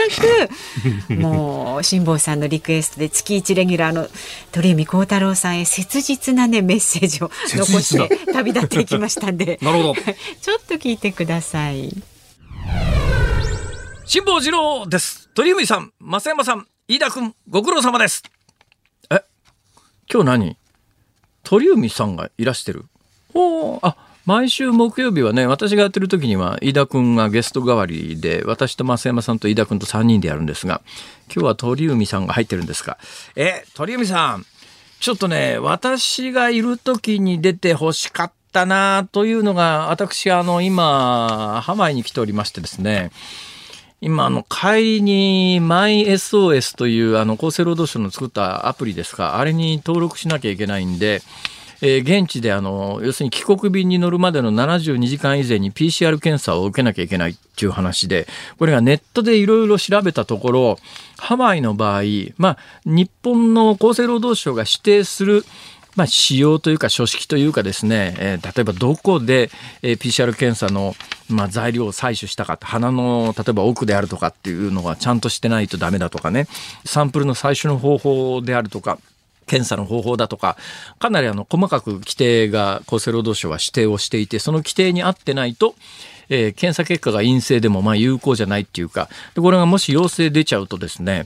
[1.08, 4.08] く もう辛坊さんのリクエストで月一レギュラーの
[4.52, 9.58] 鳥海幸太郎さんへ切実なねメッセージを残して旅立っていきましたんで。
[9.66, 9.96] なるほど。
[10.40, 11.92] ちょっと聞いてください。
[14.06, 15.28] 辛坊治郎です。
[15.34, 18.22] 鳥海さん増山さん飯田君ご苦労様です。
[19.10, 19.24] え？
[20.08, 20.67] 今日何？
[21.48, 22.84] 鳥海さんがいらしてる？
[23.34, 23.96] おあ
[24.26, 30.82] 毎週木曜日はね私がやってる時には飯田君がゲスト代わりで私と増山さんと飯田君と3人でやるんですが
[31.34, 32.98] 今日は鳥海さんが入ってるんですが
[33.38, 34.46] え鳥海さん
[35.00, 43.12] ちょっとね私がいる時に出て欲しかったなというのが私あの今ハワイに来ておりましてですね
[44.00, 51.22] 今、あの、帰りに、マイ SOS という、あの、厚生労働省の作ったアプリですが、あれに登録しなきゃいけないんで、
[51.82, 58.28] えー、現地であの要するに帰国便に乗るまでの72時間以前に PCR 検査を受けなきゃいけないっていう話で
[58.58, 60.80] これがネットでいろいろ調べたところ
[61.18, 62.02] ハワイの場合、
[62.38, 65.46] まあ、日本の厚生労働省が指定する
[65.98, 69.50] まあ、仕様というか書式というかですね、えー、例えばどこで、
[69.82, 70.96] えー、PCR 検査の、
[71.28, 76.48] まあ、材料を採取したか鼻の例えば奥であるとかっていうのがちゃんとしてないとダメだとかね。
[76.86, 79.00] サンプルの採取の方法であるとか
[79.48, 80.56] 検査の方法だとか
[81.00, 85.74] かなりあの細かく規定が厚生労働省は指定をしていてその規定に合ってないと
[86.30, 89.10] えー、検査結果が陰性でもまあ有効じゃないっていうか。
[89.36, 91.26] でこれがもし陽性出ちゃうとですね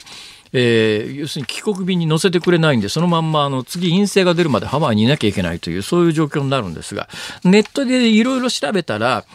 [0.53, 7.07] えー、要するに帰国便に乗せてくれないんで、そのまんまあの次陰性が出るまでハワイにいなきゃいけないという、そういう状況になるんですが、
[7.43, 9.25] ネットでいろいろ調べたら、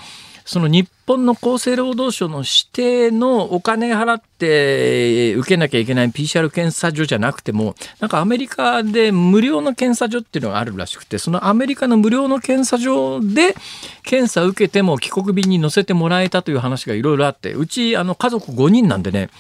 [0.47, 13.57] その日本の厚生労働省の指定のお金払って受けなきゃいけない PCR 検査所じゃなくても、なんかアメリカで無料の検査所っていうのがあるらしくて、そのアメリカの無料の検査所で
[14.05, 19.31] 検査受けても帰国便に乗せてもらえたという話がいろいろあって、うちあの家族5人なんでね、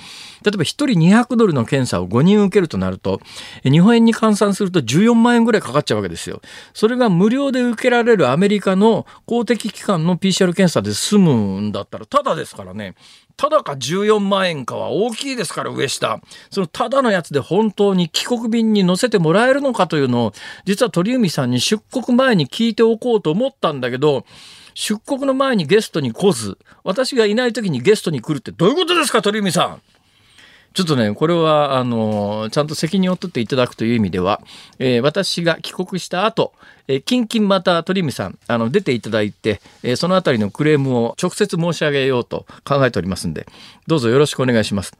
[0.46, 3.20] 例えば1人200ドルの検査を5人受けるとなると、
[3.64, 6.40] 日本円に換算すると14万円ぐらいかかっちゃうわけですよ。
[6.72, 12.94] それが無料で受けられるアメリカの公的機関の PCR 検査で済むんだったら、ただですからね。
[13.36, 16.20] ただか14万円かは大きいですから上下。
[16.50, 20.32] そのただのやつで本当に帰国便に乗せてもらえるのかというのを、
[20.64, 24.24] 実は鳥海さんに出国前に聞いておこうと思ったんだけど、
[24.74, 29.82] 出国の前にゲストに来ず、私がいない時にゲストに来るってどういうことですか、鳥海さん。
[30.76, 34.42] ちょっとね、これは、あの、ちゃんと責任を取っていただくという意味では、
[34.78, 36.52] えー、私が帰国した後、
[36.86, 43.46] えー、キンキンまた鳥海さん、あの、出ていただいて、えー、そのあたりのクレームを直接申し上げようと考えておりますんで、
[43.86, 44.92] どうぞよろしくお願いします。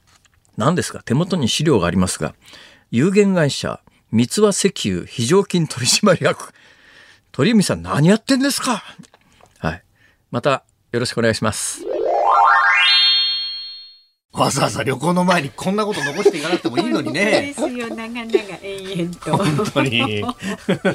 [0.56, 1.02] 何ですか？
[1.02, 2.34] 手元に資料がありますが、
[2.90, 6.54] 有限会社、三和石油非常勤取締役、
[7.32, 8.82] 鳥海さん何やってんですか？
[9.58, 9.82] はい。
[10.30, 11.84] また、よろしくお願いします。
[14.36, 17.24] わざわざ旅行の前にこんなこと残していかなくてもいいのにね。
[17.24, 18.30] ですよ、長々
[18.62, 19.36] 延々と。
[19.36, 20.24] 本当に。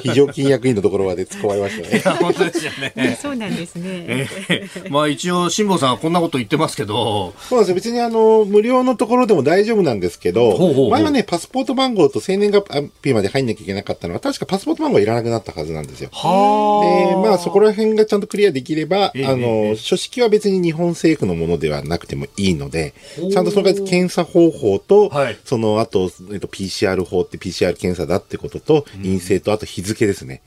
[0.00, 1.98] 非常勤役員のところまで突っ込まれましたね。
[1.98, 3.18] いや、本当ですよね。
[3.20, 3.82] そうなんですね。
[3.84, 7.34] えー、まあ一応、辛坊さんはこんなこと言ってますけど。
[7.48, 7.74] そうなんですよ。
[7.74, 12.64] 別にあの、無料のところでも大丈夫なんですけど、ほうほうほう前はね、パスポート番号と生年月
[13.02, 16.10] 日まで入んなきゃいけなかったのは、確かパスポート番号いらなくなったはずなんですよ。
[16.12, 22.94] はで、まあそこら辺がちゃんとクリアできれば、えー、あの、書式は別に日本政府のものではなくてもいいので、
[23.32, 30.42] ちゃんとその検査方法と、はい、その後、えっと、PCR 法って PCR 検査だってことと、陰性と、あと日付ですね。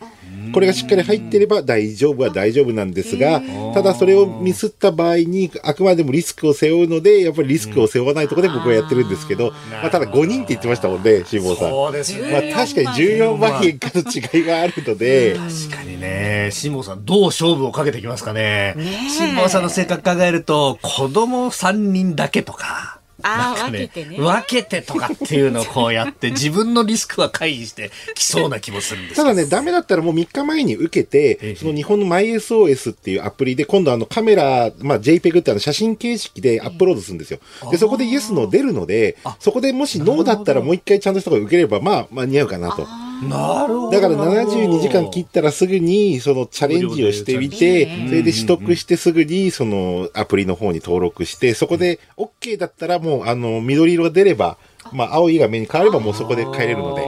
[0.54, 3.42] これがしっかり入ってれば大丈夫は大丈夫なんですが、
[3.74, 11.70] ただそれをミスった場合に、あくまでもリスクを背負うので、やっぱりリスクを背負わないところで僕はやってるんですけど、まあ、ただ5人って言ってましたもんね、辛坊さん。
[11.70, 12.32] そうですね。
[12.32, 15.36] まあ確かに14万円かの違いがあるので。
[15.36, 18.76] 確かにね、辛坊さんどう勝負をかけてきますかね。
[19.18, 22.75] 辛坊さんの性格考えると、子供3人だけとか。
[22.76, 24.18] ああ、なんか分けてね。
[24.18, 37.40] 分けてとかっていうのをこうやって、 自分のリスクは回避してきそうな気もするんですただね、ダメだったらもう3日前に受けて、えその日本の MySOS っていうアプリで、今度あのカメラ、まあ JPEG ってあの写真形式でアップロードするんですよ。
[37.72, 42.86] で、そこで Yes の出るので、そこでもしノーだったらもう一回ちゃんとしたところ受ければ、まあ間に合うかなと。
[43.24, 43.92] なるほど。
[43.92, 54.58] だから72時間切ったらすぐにそのチャレンジをしてみて、それで取得してすぐにそのアプリの方に登録して、そこで OK だったらもうあの緑色が出れば、
[54.92, 57.06] まあ青い画面に変わればもうそこで変えれるので、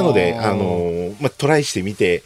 [0.00, 2.22] なので、あの、まあトライしてみて、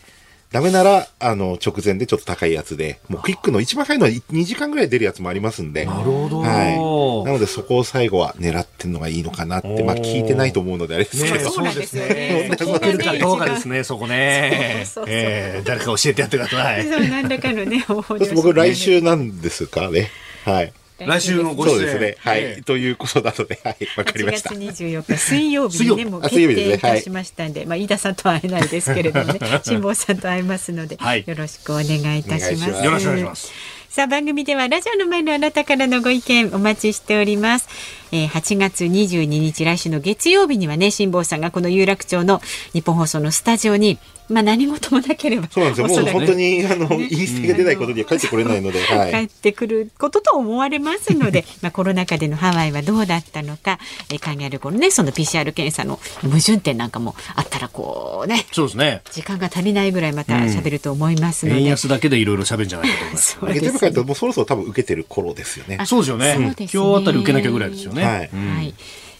[0.54, 6.38] ダメなら、あの、直前でちょっと高いやつで、もうクイックの一番早いのは2時間ぐらい出るやつもありますんで、なるほど。
[6.42, 7.26] はい。
[7.26, 11.50] なのでそこを最後は狙ってんのがいいのかなって、まあ聞いてないと思うのであれですけねど。
[11.50, 12.50] そうですよね。
[12.56, 14.84] 聞いてるかどうかですね、そこね。
[14.86, 15.14] そうそうそう。
[15.16, 16.84] えー誰か教えてやってください。
[16.84, 18.18] そう、何らかのね、方法そう。
[18.20, 20.10] すると僕来週なんですかね。
[20.44, 20.72] はい。
[20.98, 22.16] 来週のご出演そうですね。
[22.20, 22.38] はい。
[22.40, 23.76] ええということなので、はい。
[23.96, 24.84] わかり8ました月。
[24.84, 31.86] 24日水曜日にねもうあ決定いたしましたんで、まあ飯田さんとは会えないですけれどもね 辛坊さんと会えますので、はいよろしくお願
[32.16, 33.52] いいたしますよろしくお願いします。
[33.94, 37.68] さあ番組ではラジオの前のあなたからのご意見お待ちしております、
[38.10, 42.40] えー、8月22日来週の月曜日にはね辛坊さんがこの有楽町の
[42.72, 46.02] 日本放送のスタジオにまあ何事もなければそうなんですよ。
[46.02, 49.28] もう本当に、あの、言い捨てが出ないことには帰ってこれないので、は帰っい。
[49.28, 53.78] てくることと思われますので、 まあコロナ禍でのハワイはどうだったのか、
[54.10, 59.02] えー、考えるこのね、その PCR 検査の矛盾点なんかもあったらこうね、そうですね。
[59.12, 61.60] 時間が足りないぐらいまた喋ると思いますので。
[61.60, 63.36] 円安だけでいろいろ喋るんじゃないかと思います。
[63.40, 65.76] そうです月曜日からともうそろそろ多分受けてる頃ですよね。
[65.78, 66.34] あそうですよね。
[66.58, 68.04] 今日あたり受けなきゃぐらいですよね。
[68.04, 68.74] はいうんはい。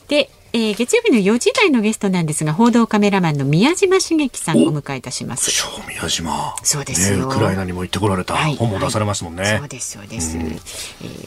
[0.09, 5.51] で、えー月曜日の4時台のゲストなんですが、報道カメラマンの宮島茂樹さんをお迎えいたします。
[5.51, 6.55] 正宮嶋。
[6.63, 9.57] そうですよねウクライナにも行ってこられたはい本も出されますもんね。
[9.59, 10.37] そうですそうです。
[10.39, 10.41] え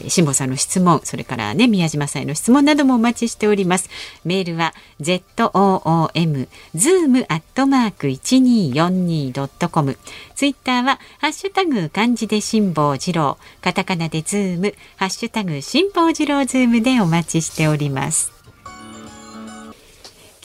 [0.06, 3.90] ー辛坊さんの質問、それからね宮嶋さんへの質問などもお待ちしております。
[4.24, 9.98] メールは z o o m zoom アットマーク一二四二ドットコム。
[10.36, 18.37] ツイッターはハッシュタグ漢字で辛坊治郎、カタカナでズーム、ハッシュタグ辛坊治郎ズームでお待ちしております。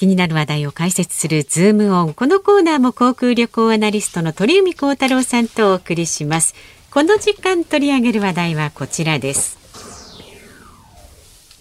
[0.03, 2.13] 気になる話題を解説するズームオン。
[2.13, 6.55] このコーナーも航空旅行アナリストの鳥海高太郎さんとお送りします。
[6.91, 9.57] この時間取り上げる話題はこちらです。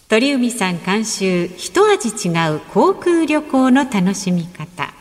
[0.08, 4.92] 鳥海さん監修、一味違う航空旅行の楽しみ方。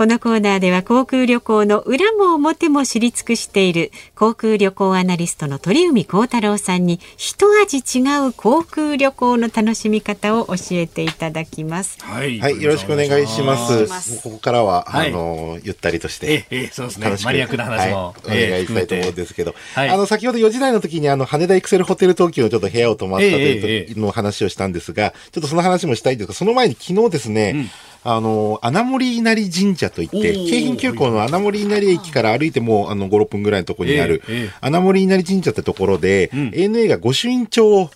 [0.00, 11.98] このコーナーでは航空旅行の裏も表も知り尽くしている航空旅行アナリストの鳥海高太郎さんに一味違う航空旅行の楽しみ方を教えていただきます。
[12.00, 12.62] はいはい。
[12.62, 13.42] よろしくお願いしまお願いし
[13.90, 14.22] ますす。
[14.22, 16.26] ここからは、あはいの、ゆったりとして。
[16.28, 17.18] ええ、ええそうですね楽。
[17.18, 18.14] しくマニアックな話も。
[18.26, 27.70] はい、お願いしたいと思うんですけど、はいあの、先ほど4時台の時にあの、羽田エクセルホテル東京のちょっと部屋を泊まったというの話をしたんですが、ちょっとその話もしたいんですが、その前に昨日ですね、
[28.02, 34.22] あの、穴守稲荷神社といって、京浜急行の穴守稲荷駅から歩いてもう、あの、5、6分ぐらいのところにある
[34.60, 37.90] 穴守稲荷神社ってところで、ANA が御朱印帳を、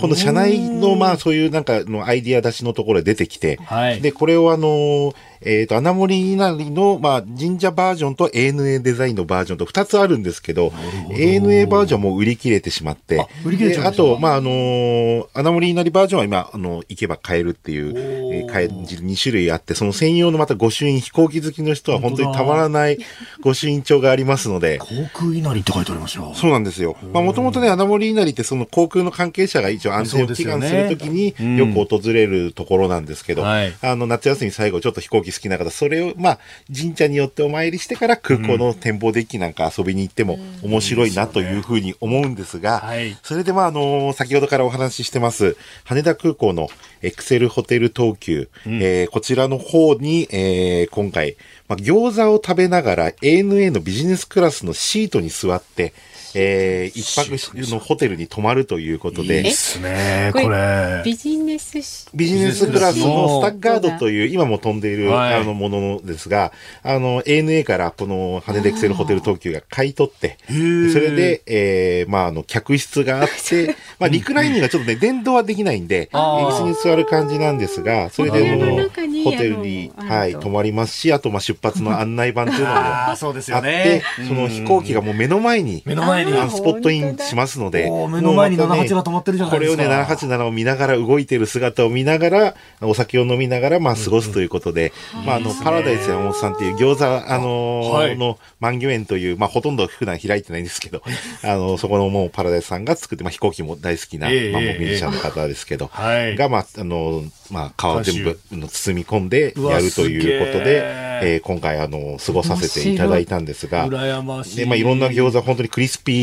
[0.00, 4.00] この社内の、まあ、そういうなんかのアイディア出しのところで出てきて、はい。
[4.00, 5.14] で、これをあの、
[5.44, 10.68] えっ、と、穴守稲荷の、まあ、神社バージョンと ANA デザインのバージョンと2つあるんですけど、
[11.10, 22.98] ANA バージョンも売り切れてしまって、あ売り切れちゃあと、まあ、あのー穴守稲荷バージョンは今、あの、行けば買えるっていう、えー買える2種類あって、その専用のまた御朱印、飛行機好きの人は本当にたまらない
[23.42, 26.32] 御朱印帳がありますので、航空稲荷って書いてありますよ。
[26.34, 26.96] そうなんですよ。
[27.12, 33.74] まあもともとね、穴守稲荷ってその航空の関係者が一応安全を祈願するときにうんよく訪れるところなんですけど、はい。
[33.82, 36.38] あの夏休み最後ちょっと飛行機好きな方、それをまあ
[36.74, 43.16] 神社によってお参りしてから空港の展望デッキなんか遊びに行っても面白いなというふうに思うんですが、はい。
[43.22, 46.68] それでまああの先ほどからお話ししてます羽田空港の
[47.02, 51.36] エクセルホテル東急、えーこちらの方に、えー今回、
[51.68, 55.92] まあ、餃子を食べながら ANA のビジネスクラスのシートに座って、
[56.34, 61.02] えー一泊のホテルに泊まるということいいでっ、すね、これ。
[61.04, 65.34] ビジネスしビジネスクラスのスタッガードという、今も飛んでいる、はい。
[65.34, 70.92] あのものですが、あの、ANA からこの羽田エクセルホテル東急が買い取って、ー。
[70.92, 78.88] それで、えー、まあ、あの、客室があって、 まあ、リクライニングがちょっとね、電動はできないんで、椅子に座る感じなんですが、それで、
[79.24, 86.50] ホテルに、はい、泊まりますし、あと、まあ、出発の案内板というのも ああ、そうですよあってね。、その飛行機がもう目の前に、目の前に。
[86.50, 89.76] スポットインしますので、目の前にもうまたね78が止まってるじゃないですか。
[89.76, 94.92] これをね、787を見ながら、動いてる姿を見ながら、お酒を飲みながら、まあ、過ごすということで、
[95.26, 98.16] まあ、あの、パラダイス山本さんっていう餃子、あのーはい。
[98.16, 101.02] の、万魚園という、まあ、ほとんど普段開いてないんですけど、
[101.42, 106.36] あの、そこのもうパラダイスさんが作って、まあ、飛行機も大好きな、ええまあ、もうミュージシャンの方ですけど、はい。
[106.36, 111.04] が、まあ、あの、まあ、皮全部の包み込んでやるということで、え。
[111.22, 114.56] えー今回、あの、過ごさせていただいたんですが、羨ましい。
[114.56, 116.13] で、まあ、いろんな餃子、本当にクリスピー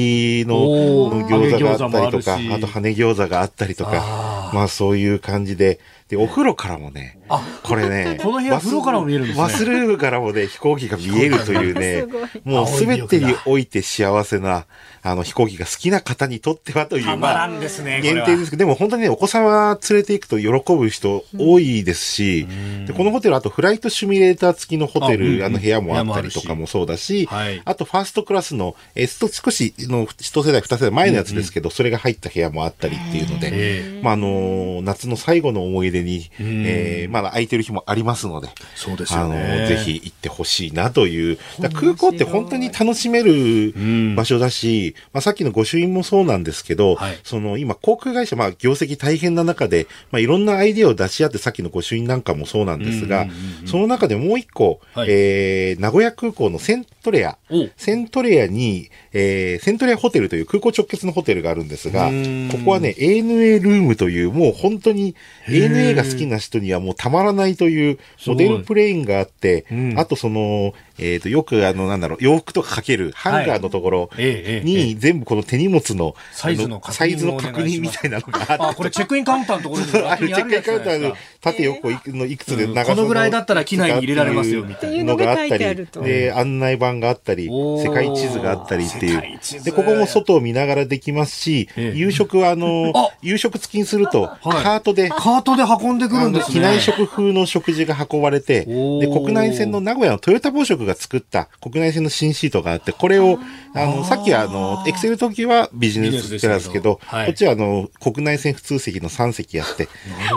[0.47, 1.25] のおー。
[1.27, 2.53] 餃子があったりとか、し。
[2.53, 5.79] あと羽餃子があったりとか、まあ、そういう感じで、
[6.09, 7.20] で、お風呂からもね、
[7.63, 9.43] これね、 この部屋風呂からも見えるんですね。
[9.43, 12.05] バスルームからもね、飛行機が見えるというね
[12.43, 14.65] もうすべてにおいて幸せな、
[15.03, 22.47] あの、飛行機が好きな方にとってはという、たまあ、限定ですけど、でも本当にね、お子様連れて行くと喜ぶ人多いですし、
[22.85, 39.67] でこのホテル、あとフライトシミュレーター付きのホテル、あの部屋もあったりとかもそうだし、はいあとファーストクラスの、えっと、少しの一世代、二世代前のやつですけど、それが入った部屋もあったりっていうので、えまあ、あの、夏の最後の思い出に、えーまだ空いてる日もありますので、そうですあの、よね。
[39.67, 41.37] ぜひ行ってほしいなという。
[41.73, 43.73] 空港って本当に楽しめる
[44.15, 47.19] 場所だし、まあさっきの御朱印もそうなんですけど、はい。
[47.23, 53.27] その今航空会社、まあ業績大変な中で、まあいろんなアイデアを出し合ってさっきの御朱印なんかもそうなんですが、
[53.65, 55.07] その中でもう一個、はい。
[55.09, 57.37] えー、名古屋空港のセントレア。
[57.49, 62.49] お、セントレアに、えー、セントレアホテルという空港直結のホテルがあるんですが、うん。
[62.51, 65.15] ここはね、ANA ルームという、もう本当に
[65.47, 69.99] ANA が好きな人にはもうたまらないというモデルプレインがあって、うん。
[69.99, 85.87] あとその、えっ、と、よくあの、なんだろう、洋服とかかけるハンガーのところに全部この手荷物の、サイズの確認をあサイズの確認みたいなのがあっ これチェックインカウンターのところにあるチェックインカウンターのの縦横いくのいくつで長さこのぐらいだったら機内に入れられますよみたいなのがあったり。
[86.03, 89.63] で案内板があったり世界地図があったりっていう。
[89.63, 91.97] でここも外を見ながらできますしええ。
[91.97, 93.09] 夕食はあのあ。
[93.21, 96.53] 夕食付きにするとカートでカートで運んでくるんですね。
[96.53, 103.39] 機内食風の食事が運ばれて、で、国内線の名古屋のトヨタ紡織が作った国内線の新シートがあって、これを、
[103.73, 107.25] あの、さっきはあの、エクセル時はビジネスクラスですけど、はい。
[107.27, 109.87] こっちはあの、国内線普通席の3席やって、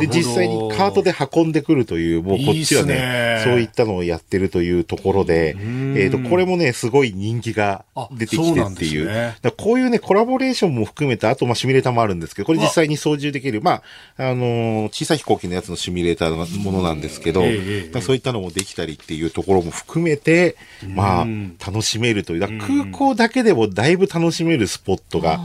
[0.00, 5.56] で、実際にカートで運んでくるという、もうこっちはいいっすねね、そういったのをやってるというところで、
[5.96, 9.04] えっと、これもね、すごい人気が出てきてっていう。
[9.04, 9.36] うね。
[9.56, 13.82] こういうね、コラボレーションも含めて、あと、まあ、シミュレーターもあるんですけど、これ実際に操縦できる、まあ、
[14.16, 17.42] あのー小さい飛行機のやつのシミュレーターのものなんですけど、
[18.00, 20.33] そういったのもできたりっていうところも含めて、
[20.94, 21.26] まあ、
[21.64, 22.40] 楽しめるという。
[22.40, 25.40] だ空港だけでもだいぶ楽しめるスポットが、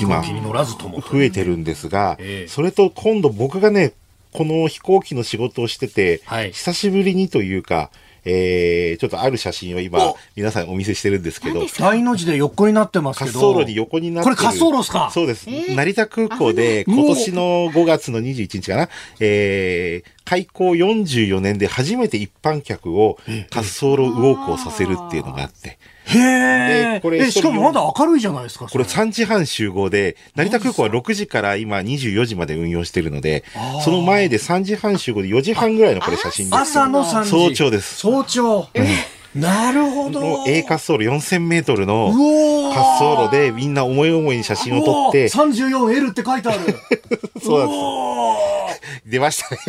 [0.00, 1.00] 今、気に乗らずとも。
[1.00, 3.92] 増えてるんですが、ええそれと今度僕がね、
[4.32, 7.90] この飛行機の仕事をしてて、はい久しぶりにというか、
[8.24, 13.52] えー、ちょっとある写真を今お、皆さんお見せしてるんですけど、大の字で横になってますけ滑ど。
[13.54, 14.36] 走路に横になってる。
[14.36, 15.10] これ滑走路っすか？
[15.12, 15.46] そうです。
[15.48, 18.88] 成田空港で今年の5月の21日かな、
[19.20, 25.78] えー、開港44年で初めて一般客を滑走路ウォークをさせるっていうのがあって、
[26.10, 26.94] へえ。
[26.94, 28.66] でこれえ、しかもまだ明るいじゃないですか。
[28.66, 33.44] これそれ3時半集合で、成田空港は6時から今24時まで運用してるので、
[33.84, 36.56] その前で3時半集合で4時半ぐらいのこれ写真です。
[36.56, 37.30] 朝の3時。
[37.30, 37.96] 早朝です。
[37.96, 38.68] 早朝。
[39.34, 40.20] なるほど。
[40.20, 46.58] もう A 滑走路4000メートルの滑走路でみんな思い思いに写真を撮って、34L って書いてある。
[47.42, 48.60] そうなんです。
[49.06, 49.60] 出ましたね。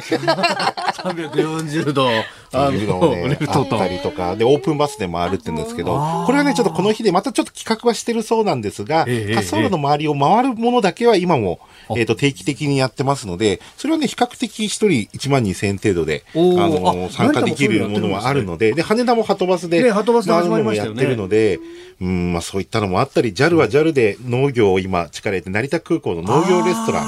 [1.03, 2.07] 340度。
[2.53, 3.87] あの、ね、あった。
[3.87, 11.59] りとか、で、オープンバスで回るって言うんですけど、これはね、ちょっとこの日でまたちょっと企画はしてるそうなんですが、ええ滑走路の周りを回るものだけは今も、
[11.95, 21.01] えっ、と、定期的にやってますので、それはね、比較的一人1万2000円程度で、あの、あ参加できるものはあるので、で、羽田もハトバスで、ねハトバスで始まりましたよね。
[21.01, 21.59] やってるので、
[22.01, 27.03] うん、まあそういったのもあったり、JAL は JAL で農業を今力入れて、成田空港の農業レストラ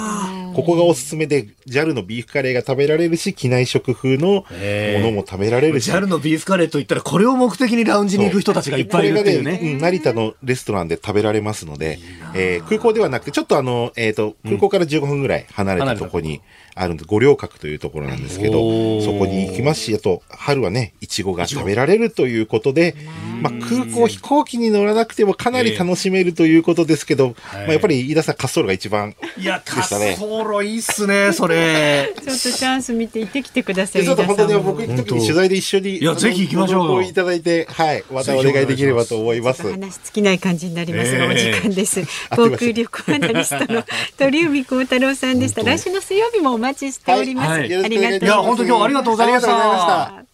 [0.51, 4.43] ン、ここがおすすめで、JAL のビーフカレーが食べられるし、機内食風のも
[4.99, 9.59] のも食べられるし、JAL のビーフカレーといったら、これを目的にラウンジに行く人たちがいっぱいいるっていうね。
[9.61, 11.99] うん成田のレストランで食べられますので、
[12.35, 16.41] えー空港ではなくて、ちょっとあの、えっ、と、空港から15分ぐらい離れたとこに
[16.75, 18.53] あるんで、五稜郭というところなんですけど
[19.01, 22.95] そこに行きますし、あと、春はね、いちごが食べられるということで、
[23.41, 30.17] まあ、空港、飛行機に乗らなくてもかなり楽しめるということですけど、まあ、やっぱり飯田さん、滑走路が一番、いや、でしたね。
[30.19, 32.13] 滑走路いいっすね、それ。
[32.17, 34.01] ちょっとチャンス見て行ってきてください。
[34.01, 37.03] でちょっと本当に僕行く時に取材で一緒に、いやぜひ行きましょう。
[37.03, 39.63] いただいて、はい、またお願いできればと思います。
[39.69, 42.01] 話尽きない感じになりますが、ええお時間です。
[42.29, 43.83] あ航空旅行アナリストの
[44.17, 45.63] 鳥海幸太郎さんでした。
[45.63, 47.49] 来週の水曜日もお待ちしております。
[47.49, 48.25] はいありがとうございます。
[48.25, 50.25] いや本当今日ありがとうございました。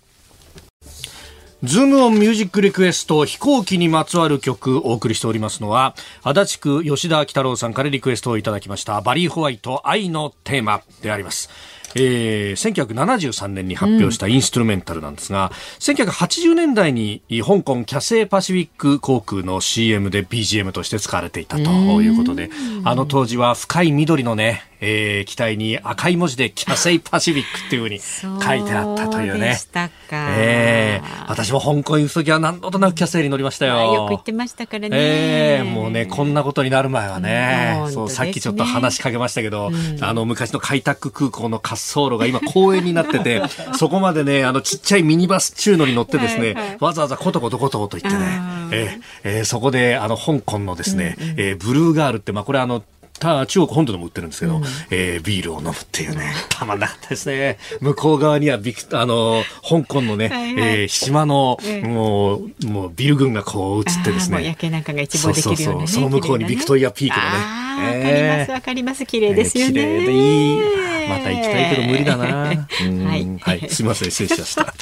[1.62, 11.50] ズームオンミュージックリクエスト飛行機にまつわる曲お送りしておりますのは足立区吉田明太郎さんからリクエストをいただきましたバリー・ホワイト愛のテーマであります。
[11.96, 15.52] えー、1973年に発表したインストゥルメンタルなんですが、うん、
[15.96, 21.64] 1980年代に香港キャセイパシフィック航空の CM で BGM として使われていたと
[22.04, 22.52] いうことで、
[22.84, 29.58] あの当時は深い緑のね、えー、機体に赤い文字でキャセイパシフィックっていうふうに書いてあったというね。
[29.76, 29.80] う
[30.12, 33.94] えー、私も香港行くときは何度となくキャセイに乗りましたよ。
[33.94, 34.90] よく行ってましたからね。
[34.92, 43.42] えー、もうね、こんなことになる前はね、うん、そう、さっきちょっと話しかけましたけど、うん、あの、昔の開拓空港の滑走路が今 公園になってて、
[43.74, 48.26] そこまでね、あの、ちっちゃいミニバス中のに乗ってですね、はいはい、わざわざコトコトコトコト行ってね、
[48.72, 52.84] えー、えー、そこで、あの、香港のですね、うんうん、えー、ブルーガールって、まあ、これあの、
[53.20, 57.58] た中国本土でも売ってるんですけど、うん、えー、ビールを飲むっていうね、 たまんなかったですね。
[57.82, 64.44] 向こう側にはビク、あの、香港のね、はえー、島の、もう、もうビル群がこう映ってですね。
[64.46, 67.70] 夜景なんかが一望できるような、ね、その向こうにビクトリアピークのね。
[67.80, 69.06] わ、かりますわかります。
[69.06, 70.90] 綺麗ですよね、えー、綺麗でいい。
[71.10, 72.26] また行きたいけど無理だな。
[72.46, 74.74] はい、はい、 すみません失礼しました。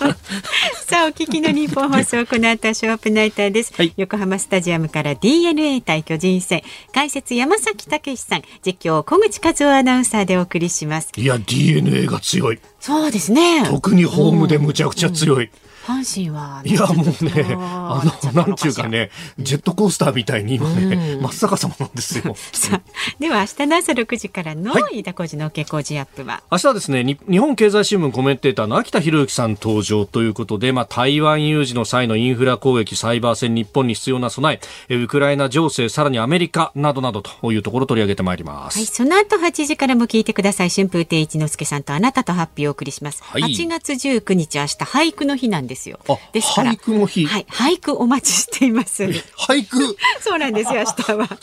[0.88, 6.62] さあお聞きの日本放送この後ショープナイターです、はい、横浜スタジアムから DNA 対巨人戦。
[6.94, 11.12] 解説山崎武さん実況小口和夫アナウンサーでお送りします。
[11.16, 12.60] いや DNA が強い。
[12.80, 13.66] そうですね。
[13.68, 19.10] 特にホームでむちゃくちゃ強い、うん阪神は、いや、もうね、あの、なんていうかね、
[19.40, 22.36] ジェットコースターみたいに今ね、真っ逆さまなんですよ。
[23.22, 34.60] では、明日の朝6時からの飯田浩司の OK 工事アップは、明日はですね、日本経済新聞コメンテーターの秋田博之さん登場ということで、まあ、台湾有事の際のインフラ攻撃、サイバー戦、日本に必要な備
[34.90, 38.78] え、ウクライナ情勢、さらにアメリカなどなどというところを取り上げてまいります。
[38.78, 40.70] はい、その後8時からも聞いてください。
[40.70, 43.24] 春風亭一之輔さんとあなたとハッピーをお送りします。
[43.24, 46.00] はい、8月19日、明日俳句の日なんですよ。
[46.34, 49.04] ですから俳句の日、はい、俳句お待ちしています。
[49.04, 49.98] 俳句？
[50.22, 51.38] そうなんですよ明日は。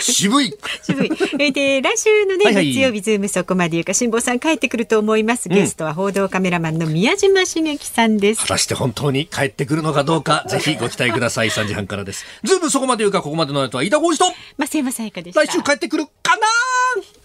[0.00, 0.54] 渋い。
[0.82, 1.10] 渋い。
[1.38, 8.42] えで来週のね、はいはい、月曜日ズームそこまで言うか辛坊さん帰ってくると思います、ゲストは報道カメラマンの宮嶋茂樹さんです。
[8.42, 11.50] 果たして本当に帰ってくるのかどうかぜひご期待ください。
[11.50, 12.24] 3時半からです。
[12.44, 14.26] ズームそこまで言うかここまでの後は飯田浩司と
[14.58, 17.19] 増山さやかで来週帰ってくるかな